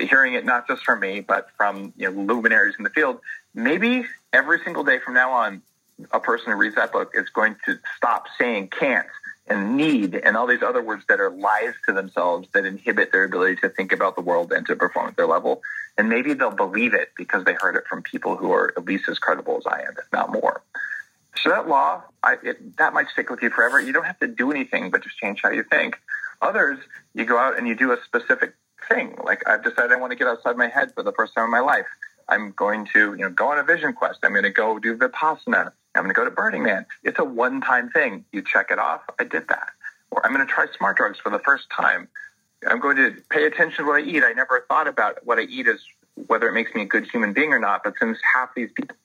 hearing 0.00 0.34
it 0.34 0.44
not 0.44 0.66
just 0.66 0.82
from 0.84 0.98
me, 0.98 1.20
but 1.20 1.48
from 1.56 1.92
you 1.96 2.10
know, 2.10 2.22
luminaries 2.22 2.74
in 2.76 2.82
the 2.82 2.90
field, 2.90 3.20
maybe 3.54 4.04
every 4.32 4.58
single 4.64 4.82
day 4.82 4.98
from 4.98 5.14
now 5.14 5.30
on, 5.30 5.62
a 6.10 6.18
person 6.18 6.50
who 6.50 6.58
reads 6.58 6.74
that 6.74 6.90
book 6.90 7.12
is 7.14 7.28
going 7.28 7.54
to 7.64 7.78
stop 7.96 8.26
saying 8.36 8.68
can't 8.68 9.06
and 9.46 9.76
need 9.76 10.14
and 10.14 10.36
all 10.36 10.46
these 10.46 10.62
other 10.62 10.82
words 10.82 11.04
that 11.08 11.20
are 11.20 11.30
lies 11.30 11.74
to 11.86 11.92
themselves 11.92 12.48
that 12.52 12.64
inhibit 12.64 13.12
their 13.12 13.24
ability 13.24 13.56
to 13.56 13.68
think 13.68 13.92
about 13.92 14.16
the 14.16 14.22
world 14.22 14.52
and 14.52 14.66
to 14.66 14.74
perform 14.74 15.08
at 15.08 15.16
their 15.16 15.26
level. 15.26 15.62
And 15.96 16.08
maybe 16.08 16.34
they'll 16.34 16.50
believe 16.50 16.94
it 16.94 17.12
because 17.16 17.44
they 17.44 17.52
heard 17.52 17.76
it 17.76 17.84
from 17.88 18.02
people 18.02 18.36
who 18.36 18.50
are 18.52 18.72
at 18.76 18.84
least 18.84 19.08
as 19.08 19.18
credible 19.18 19.56
as 19.58 19.66
I 19.66 19.82
am, 19.82 19.94
if 19.98 20.12
not 20.12 20.32
more. 20.32 20.62
So 21.36 21.50
that 21.50 21.68
law, 21.68 22.02
I, 22.22 22.36
it, 22.42 22.76
that 22.78 22.94
might 22.94 23.08
stick 23.08 23.28
with 23.30 23.42
you 23.42 23.50
forever. 23.50 23.80
You 23.80 23.92
don't 23.92 24.06
have 24.06 24.18
to 24.20 24.26
do 24.26 24.50
anything 24.50 24.90
but 24.90 25.02
just 25.04 25.18
change 25.18 25.42
how 25.42 25.50
you 25.50 25.62
think. 25.62 25.96
Others, 26.44 26.78
you 27.14 27.24
go 27.24 27.38
out 27.38 27.58
and 27.58 27.66
you 27.66 27.74
do 27.74 27.92
a 27.92 27.96
specific 28.04 28.54
thing. 28.88 29.16
Like 29.24 29.48
I've 29.48 29.64
decided 29.64 29.92
I 29.92 29.96
want 29.96 30.12
to 30.12 30.16
get 30.16 30.28
outside 30.28 30.56
my 30.56 30.68
head 30.68 30.92
for 30.94 31.02
the 31.02 31.12
first 31.12 31.34
time 31.34 31.46
in 31.46 31.50
my 31.50 31.60
life. 31.60 31.86
I'm 32.28 32.52
going 32.52 32.86
to, 32.92 33.14
you 33.14 33.24
know, 33.24 33.30
go 33.30 33.50
on 33.50 33.58
a 33.58 33.64
vision 33.64 33.94
quest. 33.94 34.18
I'm 34.22 34.32
going 34.32 34.44
to 34.44 34.50
go 34.50 34.78
do 34.78 34.96
Vipassana. 34.96 35.72
I'm 35.94 36.02
going 36.02 36.14
to 36.14 36.14
go 36.14 36.24
to 36.24 36.30
Burning 36.30 36.62
Man. 36.62 36.84
It's 37.02 37.18
a 37.18 37.24
one-time 37.24 37.90
thing. 37.90 38.24
You 38.32 38.42
check 38.42 38.70
it 38.70 38.78
off. 38.78 39.00
I 39.18 39.24
did 39.24 39.48
that. 39.48 39.68
Or 40.10 40.24
I'm 40.24 40.34
going 40.34 40.46
to 40.46 40.52
try 40.52 40.66
smart 40.76 40.96
drugs 40.98 41.18
for 41.18 41.30
the 41.30 41.38
first 41.38 41.64
time. 41.70 42.08
I'm 42.68 42.80
going 42.80 42.96
to 42.96 43.16
pay 43.30 43.46
attention 43.46 43.84
to 43.84 43.90
what 43.90 44.02
I 44.02 44.06
eat. 44.06 44.22
I 44.22 44.32
never 44.32 44.64
thought 44.68 44.86
about 44.86 45.24
what 45.24 45.38
I 45.38 45.42
eat 45.42 45.66
as 45.66 45.80
whether 46.26 46.48
it 46.48 46.52
makes 46.52 46.74
me 46.74 46.82
a 46.82 46.86
good 46.86 47.08
human 47.10 47.32
being 47.32 47.52
or 47.52 47.58
not. 47.58 47.82
But 47.84 47.94
since 47.98 48.18
half 48.34 48.54
these 48.54 48.70
people, 48.74 48.96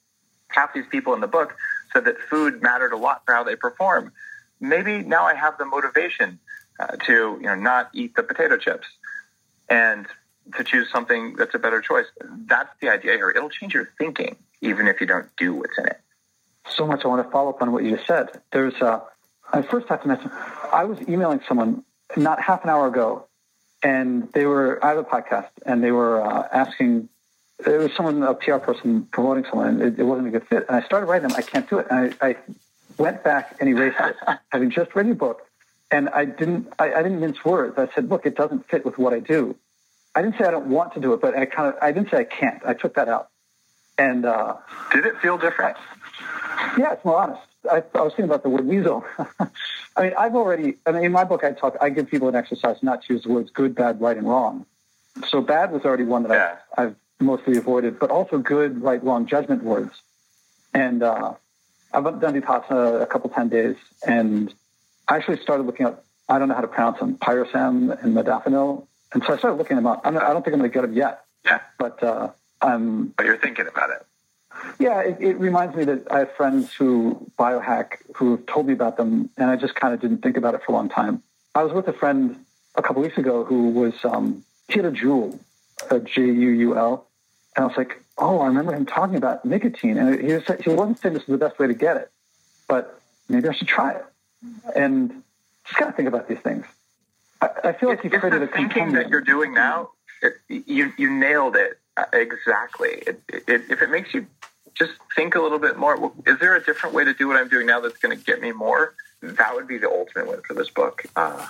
half 0.50 0.74
these 0.74 0.88
people 0.90 1.14
in 1.14 1.22
the 1.22 1.28
book 1.28 1.56
said 1.94 2.06
that 2.06 2.18
food 2.30 2.62
mattered 2.62 2.94
a 2.94 2.98
lot 2.98 3.24
for 3.26 3.34
how 3.34 3.44
they 3.44 3.56
perform, 3.56 4.12
maybe 4.60 5.00
now 5.00 5.24
I 5.26 5.36
have 5.36 5.58
the 5.58 5.66
motivation 5.66 6.40
uh, 6.80 6.96
to 7.06 7.38
you 7.40 7.48
know 7.48 7.56
not 7.56 7.90
eat 7.94 8.16
the 8.16 8.24
potato 8.24 8.58
chips 8.58 8.88
and 9.70 10.08
to 10.56 10.64
choose 10.64 10.90
something 10.92 11.36
that's 11.36 11.54
a 11.54 11.60
better 11.60 11.82
choice. 11.82 12.06
That's 12.22 12.70
the 12.82 12.90
idea 12.90 13.14
here. 13.14 13.30
It'll 13.30 13.50
change 13.50 13.74
your 13.74 13.90
thinking, 13.98 14.36
even 14.62 14.88
if 14.88 15.00
you 15.00 15.08
don't 15.08 15.28
do 15.38 15.54
what's 15.54 15.78
in 15.78 15.86
it. 15.86 16.00
So 16.70 16.86
much 16.86 17.06
I 17.06 17.08
want 17.08 17.26
to 17.26 17.32
follow 17.32 17.50
up 17.50 17.62
on 17.62 17.72
what 17.72 17.84
you 17.84 17.96
just 17.96 18.08
said. 18.08 18.30
There's, 18.52 18.76
uh, 18.82 19.02
I 19.52 19.62
first 19.62 19.88
have 19.90 20.02
to 20.04 20.08
mention, 20.08 20.32
I 20.72 20.86
was 20.86 21.00
emailing 21.08 21.42
someone 21.48 21.84
not 22.16 22.42
half 22.42 22.64
an 22.64 22.70
hour 22.70 22.88
ago, 22.88 23.26
and 23.84 24.32
they 24.34 24.46
were, 24.46 24.84
I 24.84 24.90
have 24.90 24.98
a 24.98 25.04
podcast, 25.04 25.50
and 25.66 25.84
they 25.84 25.92
were 25.92 26.22
uh, 26.22 26.48
asking, 26.52 27.10
it 27.66 27.78
was 27.78 27.94
someone, 27.96 28.24
a 28.24 28.34
PR 28.34 28.58
person 28.58 29.08
promoting 29.12 29.46
someone, 29.50 29.68
and 29.68 29.82
it, 29.82 30.00
it, 30.00 30.04
wasn't 30.04 30.28
a 30.28 30.32
good 30.32 30.48
fit. 30.48 30.66
And 30.68 30.78
I 30.78 30.82
started 30.86 31.06
writing 31.08 31.28
them, 31.28 31.38
I 31.38 31.42
can't 31.42 31.70
do 31.70 31.80
it. 31.80 31.88
And 31.90 32.16
I, 32.22 32.30
I 32.30 32.36
went 32.98 33.24
back 33.24 33.58
and 33.60 33.70
erased 33.70 33.98
it, 34.00 34.16
having 34.50 34.72
just 34.72 34.96
read 34.96 35.08
your 35.08 35.16
book. 35.16 35.49
And 35.92 36.10
I 36.10 36.26
didn't, 36.26 36.72
I, 36.78 36.94
I 36.94 37.04
didn't 37.04 37.20
mince 37.20 37.44
words. 37.44 37.78
I 37.78 37.90
said, 37.94 38.10
look, 38.10 38.26
it 38.26 38.36
doesn't 38.36 38.70
fit 38.70 38.86
with 38.86 38.98
what 38.98 39.14
I 39.14 39.20
do. 39.20 39.56
I 40.16 40.22
didn't 40.22 40.38
say 40.38 40.46
I 40.46 40.52
don't 40.52 40.68
want 40.68 40.94
to 40.94 41.00
do 41.00 41.14
it, 41.14 41.22
but 41.22 41.36
I 41.36 41.46
kind 41.46 41.74
of 41.74 41.82
I 41.82 41.92
didn't 41.92 42.10
say 42.10 42.18
I 42.18 42.24
can't. 42.24 42.62
I 42.66 42.74
took 42.74 42.96
that 42.96 43.08
out. 43.08 43.30
And 43.98 44.26
uh, 44.26 44.56
did 44.92 45.06
it 45.06 45.18
feel 45.18 45.38
different? 45.38 45.78
I, 46.22 46.76
yeah, 46.78 46.94
it's 46.94 47.06
more 47.06 47.22
honest. 47.22 47.42
I, 47.70 47.84
I 47.94 48.02
was 48.02 48.14
thinking 48.14 48.26
about 48.26 48.44
the 48.44 48.50
word 48.50 48.66
weasel. 48.66 49.06
I 49.98 50.04
mean, 50.04 50.14
I've 50.18 50.36
already. 50.36 50.76
I 50.86 50.92
mean, 50.92 51.04
in 51.04 51.12
my 51.12 51.26
book, 51.26 51.44
I 51.44 51.52
talk. 51.52 51.76
I 51.82 51.90
give 51.90 52.10
people 52.10 52.28
an 52.30 52.36
exercise 52.36 52.82
not 52.82 53.04
to 53.04 53.14
use 53.14 53.24
the 53.24 53.30
words 53.30 53.52
good, 53.52 53.76
bad, 53.76 54.02
right, 54.02 54.18
and 54.18 54.28
wrong. 54.28 54.66
So 55.28 55.42
bad 55.42 55.72
was 55.72 55.84
already 55.84 56.06
one 56.06 56.24
that 56.24 56.32
yeah. 56.32 56.58
I've, 56.78 56.88
I've, 56.88 56.96
mostly 57.22 57.58
avoided, 57.58 58.00
but 58.00 58.12
also 58.12 58.38
good, 58.38 58.82
right, 58.82 59.04
wrong 59.04 59.26
judgment 59.26 59.62
words. 59.62 59.92
And 60.74 61.04
uh, 61.04 61.34
I've 61.94 62.04
done 62.22 62.34
Vipassana 62.34 63.02
a 63.02 63.06
couple 63.06 63.30
ten 63.30 63.50
days, 63.50 63.76
and 64.08 64.54
I 65.10 65.18
actually 65.18 65.40
started 65.42 65.66
looking 65.66 65.86
up. 65.86 66.06
I 66.28 66.38
don't 66.38 66.48
know 66.48 66.56
how 66.56 66.62
to 66.62 66.68
pronounce 66.68 67.00
them, 67.00 67.18
pyrosam 67.18 68.02
and 68.04 68.16
modafinil, 68.16 68.86
and 69.14 69.24
so 69.24 69.34
I 69.34 69.38
started 69.38 69.58
looking 69.58 69.76
them 69.76 69.88
up. 69.88 70.02
I'm 70.06 70.14
not, 70.14 70.24
I 70.24 70.34
don't 70.34 70.44
think 70.44 70.54
I'm 70.54 70.60
going 70.60 70.72
to 70.72 70.74
get 70.74 70.82
them 70.84 70.94
yet. 70.94 71.26
Yeah. 71.44 71.62
But 71.78 72.04
uh, 72.04 72.30
I'm. 72.62 73.08
But 73.18 73.26
you're 73.26 73.38
thinking 73.38 73.68
about 73.68 73.90
it. 73.90 74.06
Yeah, 74.78 75.02
it, 75.02 75.18
it, 75.20 75.40
reminds 75.40 75.76
me 75.76 75.86
that 75.86 76.12
I 76.12 76.20
have 76.20 76.36
friends 76.36 76.74
who 76.74 77.32
biohack 77.40 77.98
who 78.16 78.38
told 78.40 78.68
me 78.68 78.74
about 78.74 78.98
them, 78.98 79.30
and 79.38 79.50
I 79.50 79.56
just 79.56 79.76
kind 79.76 79.94
of 79.94 80.02
didn't 80.02 80.22
think 80.22 80.38
about 80.38 80.54
it 80.54 80.62
for 80.64 80.74
a 80.74 80.76
long 80.76 80.90
time. 80.90 81.24
I 81.56 81.64
was 81.64 81.74
with 81.74 81.88
a 81.88 81.94
friend 81.94 82.38
a 82.76 82.82
couple 82.82 83.02
weeks 83.02 83.18
ago 83.18 83.44
who 83.44 83.70
was 83.70 83.94
um, 84.04 84.44
he 84.68 84.76
had 84.76 84.86
a 84.86 84.92
Juul, 84.92 85.40
a 85.90 86.00
J 86.00 86.22
U 86.26 86.50
U 86.50 86.78
L, 86.78 87.08
and 87.56 87.64
I 87.64 87.68
was 87.68 87.78
like, 87.78 88.04
oh, 88.18 88.40
I 88.40 88.48
remember 88.48 88.74
him 88.74 88.86
talking 88.86 89.16
about 89.16 89.46
nicotine, 89.46 89.98
and 89.98 90.20
he 90.20 90.34
was, 90.34 90.44
he 90.64 90.70
wasn't 90.70 91.00
saying 91.00 91.14
this 91.14 91.24
is 91.24 91.30
the 91.30 91.38
best 91.38 91.58
way 91.58 91.68
to 91.68 91.74
get 91.74 91.98
it, 91.98 92.12
but 92.68 93.02
maybe 93.28 93.48
I 93.48 93.54
should 93.54 93.68
try 93.68 93.94
it, 93.94 94.06
and 94.76 95.24
just 95.66 95.80
got 95.80 95.86
to 95.88 95.92
think 95.92 96.08
about 96.08 96.28
these 96.28 96.40
things. 96.40 96.66
I, 97.42 97.50
I 97.66 97.74
feel 97.74 97.90
like 97.90 98.04
you've 98.04 98.14
created 98.14 98.44
a 98.44 98.48
thinking 98.48 98.94
that 98.94 99.10
you're 99.10 99.22
doing 99.22 99.54
now. 99.54 99.92
It, 100.22 100.34
you 100.68 100.92
you 100.98 101.10
nailed 101.12 101.56
it 101.56 101.80
uh, 101.98 102.06
exactly. 102.14 102.90
It, 103.08 103.22
it, 103.30 103.44
if 103.70 103.82
it 103.82 103.90
makes 103.90 104.14
you 104.14 104.26
just 104.74 104.94
think 105.16 105.36
a 105.36 105.42
little 105.42 105.60
bit 105.60 105.78
more, 105.78 106.12
is 106.26 106.40
there 106.40 106.56
a 106.56 106.64
different 106.64 106.96
way 106.96 107.04
to 107.04 107.14
do 107.14 107.28
what 107.28 107.38
I'm 107.38 107.50
doing 107.50 107.68
now 107.68 107.80
that's 107.80 107.98
going 107.98 108.18
to 108.18 108.24
get 108.24 108.42
me 108.42 108.52
more? 108.52 108.96
That 109.22 109.54
would 109.54 109.68
be 109.68 109.78
the 109.78 109.90
ultimate 109.90 110.28
win 110.28 110.42
for 110.48 110.54
this 110.54 110.70
book, 110.70 111.04
uh, 111.16 111.46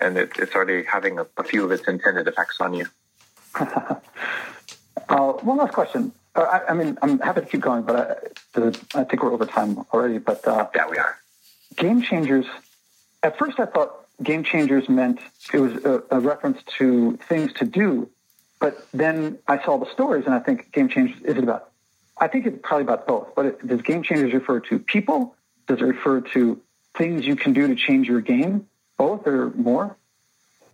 and 0.00 0.18
it, 0.18 0.32
it's 0.38 0.54
already 0.54 0.82
having 0.82 1.20
a, 1.20 1.26
a 1.36 1.44
few 1.44 1.64
of 1.64 1.70
its 1.70 1.86
intended 1.86 2.26
effects 2.26 2.60
on 2.60 2.74
you. 2.74 2.86
Uh, 5.08 5.32
one 5.34 5.58
last 5.58 5.72
question. 5.72 6.10
Uh, 6.34 6.40
I, 6.40 6.70
I, 6.70 6.74
mean, 6.74 6.98
I'm 7.00 7.20
happy 7.20 7.40
to 7.42 7.46
keep 7.46 7.60
going, 7.60 7.82
but 7.82 8.34
I, 8.56 8.68
I 8.98 9.04
think 9.04 9.22
we're 9.22 9.32
over 9.32 9.46
time 9.46 9.78
already. 9.92 10.18
But 10.18 10.46
uh, 10.48 10.66
yeah, 10.74 10.88
we 10.88 10.96
are. 10.98 11.18
Game 11.76 12.02
changers. 12.02 12.46
At 13.22 13.38
first, 13.38 13.58
I 13.60 13.66
thought 13.66 14.06
game 14.22 14.44
changers 14.44 14.88
meant 14.88 15.20
it 15.52 15.58
was 15.58 15.72
a, 15.84 16.02
a 16.10 16.20
reference 16.20 16.58
to 16.78 17.18
things 17.28 17.52
to 17.54 17.64
do, 17.64 18.08
but 18.58 18.86
then 18.92 19.38
I 19.46 19.62
saw 19.62 19.78
the 19.78 19.90
stories, 19.92 20.24
and 20.26 20.34
I 20.34 20.38
think 20.38 20.72
game 20.72 20.88
changers 20.88 21.20
is 21.22 21.36
it 21.36 21.42
about? 21.42 21.70
I 22.18 22.28
think 22.28 22.46
it's 22.46 22.58
probably 22.62 22.84
about 22.84 23.06
both. 23.06 23.34
But 23.34 23.46
it, 23.46 23.66
does 23.66 23.82
game 23.82 24.02
changers 24.02 24.32
refer 24.32 24.60
to 24.60 24.78
people? 24.78 25.36
Does 25.66 25.80
it 25.80 25.84
refer 25.84 26.20
to 26.20 26.60
things 26.96 27.26
you 27.26 27.36
can 27.36 27.52
do 27.52 27.66
to 27.68 27.74
change 27.74 28.08
your 28.08 28.20
game? 28.20 28.66
Both 28.96 29.26
or 29.26 29.50
more? 29.50 29.96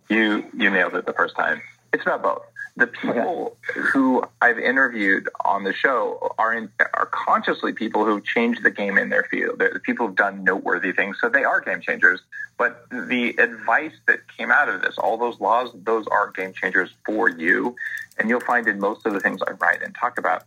You 0.09 0.45
you 0.55 0.69
nailed 0.69 0.95
it 0.95 1.05
the 1.05 1.13
first 1.13 1.35
time. 1.35 1.61
It's 1.91 2.03
about 2.03 2.23
both. 2.23 2.43
The 2.75 2.87
people 2.87 3.55
who 3.75 4.23
I've 4.41 4.57
interviewed 4.57 5.29
on 5.45 5.63
the 5.63 5.73
show 5.73 6.33
are 6.39 6.55
in, 6.55 6.69
are 6.95 7.05
consciously 7.05 7.71
people 7.71 8.03
who've 8.03 8.25
changed 8.25 8.63
the 8.63 8.71
game 8.71 8.97
in 8.97 9.09
their 9.09 9.25
field. 9.29 9.59
The 9.59 9.79
people 9.83 10.07
who've 10.07 10.15
done 10.15 10.43
noteworthy 10.43 10.91
things, 10.91 11.17
so 11.21 11.29
they 11.29 11.43
are 11.43 11.61
game 11.61 11.81
changers. 11.81 12.21
But 12.57 12.85
the 12.89 13.35
advice 13.37 13.93
that 14.07 14.19
came 14.35 14.49
out 14.49 14.69
of 14.69 14.81
this, 14.81 14.97
all 14.97 15.17
those 15.17 15.39
laws, 15.39 15.69
those 15.75 16.07
are 16.07 16.31
game 16.31 16.53
changers 16.53 16.89
for 17.05 17.29
you. 17.29 17.75
And 18.17 18.27
you'll 18.27 18.41
find 18.41 18.67
in 18.67 18.79
most 18.79 19.05
of 19.05 19.13
the 19.13 19.19
things 19.19 19.41
I 19.47 19.51
write 19.51 19.83
and 19.83 19.93
talk 19.93 20.17
about, 20.17 20.43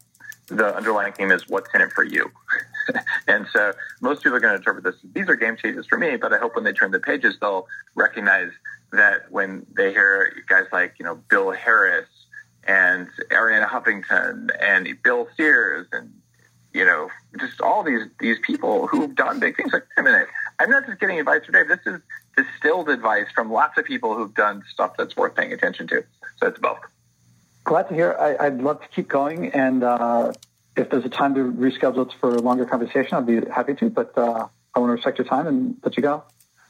the 0.49 0.75
underlying 0.77 1.13
theme 1.13 1.31
is 1.31 1.49
what's 1.49 1.73
in 1.75 1.81
it 1.81 1.93
for 1.93 2.05
you. 2.05 2.31
and 3.29 3.47
so 3.53 3.73
most 4.01 4.23
people 4.23 4.37
are 4.37 4.41
going 4.41 4.53
to 4.53 4.59
interpret 4.59 4.85
this. 4.85 4.97
These 5.13 5.29
are 5.29 5.37
game 5.37 5.57
changers 5.57 5.87
for 5.87 5.99
me, 5.99 6.17
but 6.17 6.33
I 6.33 6.39
hope 6.39 6.55
when 6.55 6.65
they 6.65 6.73
turn 6.73 6.91
the 6.91 7.01
pages, 7.01 7.37
they'll 7.41 7.67
recognize 7.95 8.51
that 8.93 9.31
when 9.31 9.67
they 9.77 9.93
hear 9.93 10.33
guys 10.49 10.65
like, 10.73 10.95
you 10.99 11.05
know, 11.05 11.17
Bill 11.29 11.51
Harris 11.51 12.07
and 12.67 13.09
Arianna 13.31 13.69
Huffington 13.69 14.51
and 14.61 14.89
Bill 15.03 15.29
Sears 15.37 15.87
and, 15.93 16.13
you 16.73 16.85
know, 16.85 17.09
just 17.39 17.61
all 17.61 17.83
these, 17.83 18.03
these 18.21 18.39
people 18.43 18.87
who've 18.87 19.15
done 19.15 19.41
big 19.41 19.57
things. 19.57 19.73
Like, 19.73 19.85
wait 19.97 20.03
a 20.03 20.05
minute, 20.05 20.29
I'm 20.59 20.71
not 20.71 20.87
just 20.87 21.01
getting 21.01 21.19
advice 21.19 21.45
from 21.45 21.55
Dave. 21.55 21.69
This 21.69 21.81
is 21.87 22.01
distilled 22.37 22.89
advice 22.89 23.27
from 23.35 23.51
lots 23.51 23.79
of 23.79 23.85
people 23.85 24.15
who've 24.15 24.35
done 24.35 24.63
stuff 24.71 24.95
that's 24.97 25.17
worth 25.17 25.35
paying 25.35 25.53
attention 25.53 25.87
to. 25.89 26.05
So 26.39 26.49
it's 26.49 26.59
both. 26.59 26.79
Glad 27.65 27.89
to 27.89 27.95
hear. 27.95 28.17
I, 28.19 28.49
would 28.49 28.63
love 28.63 28.81
to 28.81 28.89
keep 28.89 29.09
going. 29.09 29.51
And 29.53 29.83
uh, 29.83 30.33
if 30.77 30.91
there's 30.91 31.05
a 31.05 31.09
time 31.09 31.35
to 31.35 31.41
reschedule 31.41 32.07
it 32.07 32.15
for 32.21 32.35
a 32.35 32.41
longer 32.41 32.65
conversation, 32.65 33.15
I'd 33.15 33.27
be 33.27 33.41
happy 33.51 33.75
to. 33.75 33.91
But 33.91 34.17
uh, 34.17 34.47
I 34.75 34.79
want 34.79 34.91
to 34.91 34.93
respect 34.93 35.19
your 35.19 35.27
time 35.27 35.47
and 35.47 35.77
let 35.83 35.97
you 35.97 36.03
go. 36.03 36.23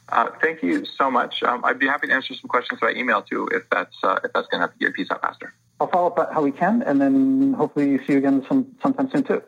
Uh, 0.09 0.31
thank 0.41 0.63
you 0.63 0.85
so 0.85 1.11
much. 1.11 1.43
Um, 1.43 1.65
I'd 1.65 1.79
be 1.79 1.87
happy 1.87 2.07
to 2.07 2.13
answer 2.13 2.33
some 2.35 2.49
questions 2.49 2.81
by 2.81 2.93
email 2.93 3.23
too, 3.23 3.49
if 3.53 3.69
that's 3.71 3.97
uh, 4.05 4.21
if 4.23 4.33
that's 4.33 4.47
going 4.49 4.67
to 4.67 4.73
get 4.79 4.91
a 4.91 4.93
piece 4.93 5.11
out 5.11 5.21
faster. 5.21 5.53
I'll 5.79 5.89
follow 5.89 6.09
up 6.09 6.33
how 6.33 6.43
we 6.43 6.53
can, 6.53 6.83
and 6.83 7.01
then 7.01 7.53
hopefully 7.53 7.99
see 8.07 8.15
you 8.15 8.19
again 8.19 8.45
some 8.49 8.75
sometime 8.83 9.11
soon 9.11 9.25
too. 9.25 9.43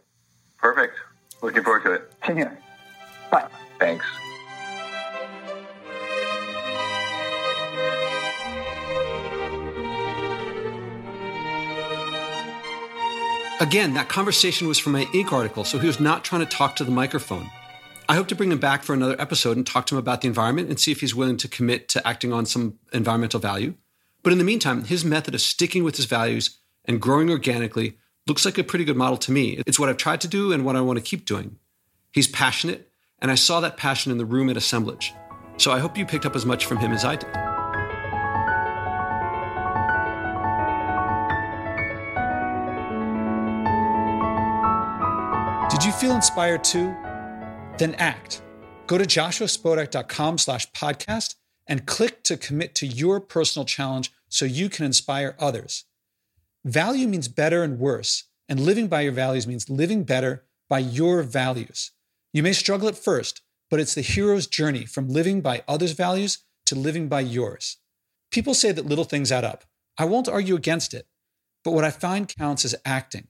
Perfect. 0.59 0.95
Looking 1.43 1.63
forward 1.63 1.85
to 1.85 1.93
it. 1.93 2.13
Same 2.27 2.37
here. 2.37 2.59
Bye. 3.31 3.49
Thanks. 3.79 4.05
Again, 13.61 13.95
that 13.95 14.09
conversation 14.09 14.69
was 14.69 14.79
from 14.79 14.93
my 14.93 15.07
Inc. 15.07 15.33
article, 15.33 15.65
so 15.65 15.79
he 15.79 15.87
was 15.89 15.99
not 15.99 16.25
trying 16.25 16.43
to 16.43 16.47
talk 16.47 16.77
to 16.77 16.85
the 16.85 16.93
microphone. 16.93 17.51
I 18.09 18.15
hope 18.15 18.29
to 18.29 18.37
bring 18.37 18.53
him 18.53 18.59
back 18.61 18.85
for 18.85 18.95
another 18.95 19.17
episode 19.21 19.57
and 19.57 19.67
talk 19.67 19.87
to 19.87 19.97
him 19.97 19.99
about 19.99 20.21
the 20.21 20.29
environment 20.29 20.69
and 20.69 20.79
see 20.79 20.93
if 20.93 21.01
he's 21.01 21.15
willing 21.15 21.37
to 21.39 21.49
commit 21.49 21.89
to 21.91 22.07
acting 22.07 22.33
on 22.33 22.47
some 22.47 22.79
environmental 22.93 23.41
value. 23.41 23.75
But 24.23 24.33
in 24.33 24.39
the 24.39 24.45
meantime, 24.45 24.85
his 24.85 25.05
method 25.05 25.35
of 25.35 25.41
sticking 25.41 25.85
with 25.85 25.97
his 25.97 26.07
values 26.07 26.59
and 26.85 27.01
growing 27.01 27.31
organically 27.31 27.97
looks 28.27 28.45
like 28.45 28.59
a 28.59 28.65
pretty 28.65 28.85
good 28.85 28.97
model 28.97 29.17
to 29.19 29.33
me. 29.33 29.63
It's 29.67 29.79
what 29.79 29.89
I've 29.89 29.97
tried 29.97 30.21
to 30.23 30.29
do 30.29 30.53
and 30.53 30.65
what 30.65 30.77
I 30.77 30.81
want 30.81 30.99
to 30.99 31.05
keep 31.05 31.25
doing. 31.25 31.57
He's 32.13 32.29
passionate, 32.29 32.91
and 33.21 33.31
I 33.31 33.37
saw 33.37 33.61
that 33.61 33.77
passion 33.77 34.13
in 34.13 34.19
the 34.19 34.25
room 34.25 34.51
at 34.51 34.57
assemblage. 34.57 35.15
So 35.57 35.73
I 35.73 35.79
hope 35.79 35.97
you 35.97 36.07
picked 36.07 36.27
up 36.27 36.37
as 36.37 36.47
much 36.47 36.67
from 36.67 36.79
him 36.79 36.93
as 36.93 37.05
I 37.05 37.17
did. 37.17 37.33
Did 45.71 45.85
you 45.85 45.93
feel 45.93 46.15
inspired 46.15 46.65
too? 46.65 46.95
then 47.79 47.95
act. 47.95 48.43
Go 48.87 48.99
to 48.99 49.05
joshuaspodek.com 49.05 50.39
slash 50.39 50.71
podcast 50.73 51.35
and 51.69 51.87
click 51.87 52.23
to 52.25 52.37
commit 52.37 52.75
to 52.77 52.87
your 52.87 53.21
personal 53.21 53.67
challenge 53.67 54.11
so 54.29 54.45
you 54.45 54.69
can 54.69 54.85
inspire 54.85 55.37
others. 55.39 55.85
Value 56.65 57.07
means 57.07 57.29
better 57.29 57.63
and 57.63 57.79
worse, 57.79 58.25
and 58.49 58.59
living 58.59 58.89
by 58.89 59.03
your 59.03 59.13
values 59.13 59.47
means 59.47 59.71
living 59.71 60.03
better 60.03 60.45
by 60.69 60.79
your 60.79 61.23
values. 61.23 61.93
You 62.33 62.43
may 62.43 62.53
struggle 62.53 62.89
at 62.89 62.97
first, 62.97 63.43
but 63.71 63.81
it's 63.81 63.95
the 63.95 64.01
hero's 64.01 64.47
journey 64.47 64.87
from 64.87 65.09
living 65.09 65.41
by 65.41 65.63
others' 65.69 65.93
values 65.93 66.39
to 66.67 66.75
living 66.75 67.09
by 67.09 67.21
yours. 67.21 67.77
People 68.31 68.55
say 68.55 68.73
that 68.73 68.87
little 68.87 69.05
things 69.05 69.31
add 69.31 69.45
up. 69.45 69.65
I 69.99 70.05
won't 70.05 70.29
argue 70.29 70.55
against 70.55 70.95
it, 70.95 71.07
but 71.65 71.73
what 71.73 71.85
I 71.85 71.91
find 71.91 72.35
counts 72.35 72.65
is 72.65 72.75
acting 72.85 73.29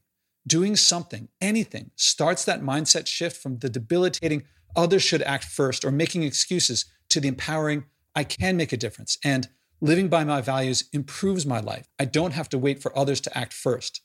doing 0.48 0.74
something, 0.74 1.28
anything, 1.40 1.90
starts 1.94 2.44
that 2.46 2.62
mindset 2.62 3.06
shift 3.06 3.40
from 3.40 3.58
the 3.58 3.68
debilitating, 3.68 4.44
others 4.74 5.02
should 5.02 5.22
act 5.22 5.44
first, 5.44 5.84
or 5.84 5.90
making 5.90 6.22
excuses 6.22 6.86
to 7.10 7.20
the 7.20 7.28
empowering, 7.28 7.84
I 8.18 8.24
can 8.24 8.56
make 8.56 8.72
a 8.72 8.76
difference. 8.76 9.16
And 9.22 9.46
living 9.80 10.08
by 10.08 10.24
my 10.24 10.40
values 10.40 10.88
improves 10.92 11.46
my 11.46 11.60
life. 11.60 11.88
I 12.00 12.04
don't 12.04 12.32
have 12.32 12.48
to 12.48 12.58
wait 12.58 12.82
for 12.82 12.96
others 12.98 13.20
to 13.20 13.38
act 13.38 13.52
first. 13.52 14.00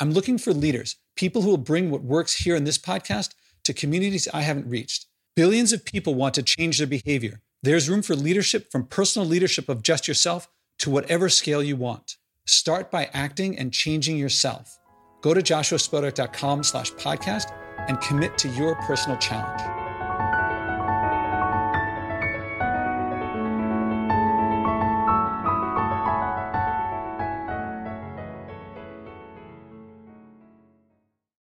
I'm 0.00 0.10
looking 0.10 0.36
for 0.36 0.52
leaders, 0.52 0.96
people 1.14 1.42
who 1.42 1.50
will 1.50 1.58
bring 1.58 1.88
what 1.88 2.02
works 2.02 2.38
here 2.42 2.56
in 2.56 2.64
this 2.64 2.76
podcast 2.76 3.34
to 3.62 3.72
communities 3.72 4.26
I 4.34 4.40
haven't 4.40 4.68
reached. 4.68 5.06
Billions 5.36 5.72
of 5.72 5.84
people 5.84 6.16
want 6.16 6.34
to 6.34 6.42
change 6.42 6.78
their 6.78 6.88
behavior. 6.88 7.40
There's 7.62 7.88
room 7.88 8.02
for 8.02 8.16
leadership 8.16 8.72
from 8.72 8.88
personal 8.88 9.28
leadership 9.28 9.68
of 9.68 9.82
just 9.82 10.08
yourself 10.08 10.48
to 10.78 10.90
whatever 10.90 11.28
scale 11.28 11.62
you 11.62 11.76
want. 11.76 12.16
Start 12.44 12.90
by 12.90 13.10
acting 13.12 13.56
and 13.56 13.72
changing 13.72 14.16
yourself 14.16 14.80
go 15.20 15.32
to 15.32 15.40
joshuaspodek.com 15.40 16.64
slash 16.64 16.90
podcast 16.94 17.56
and 17.88 18.00
commit 18.00 18.36
to 18.38 18.48
your 18.48 18.74
personal 18.74 19.16
challenge. 19.18 19.81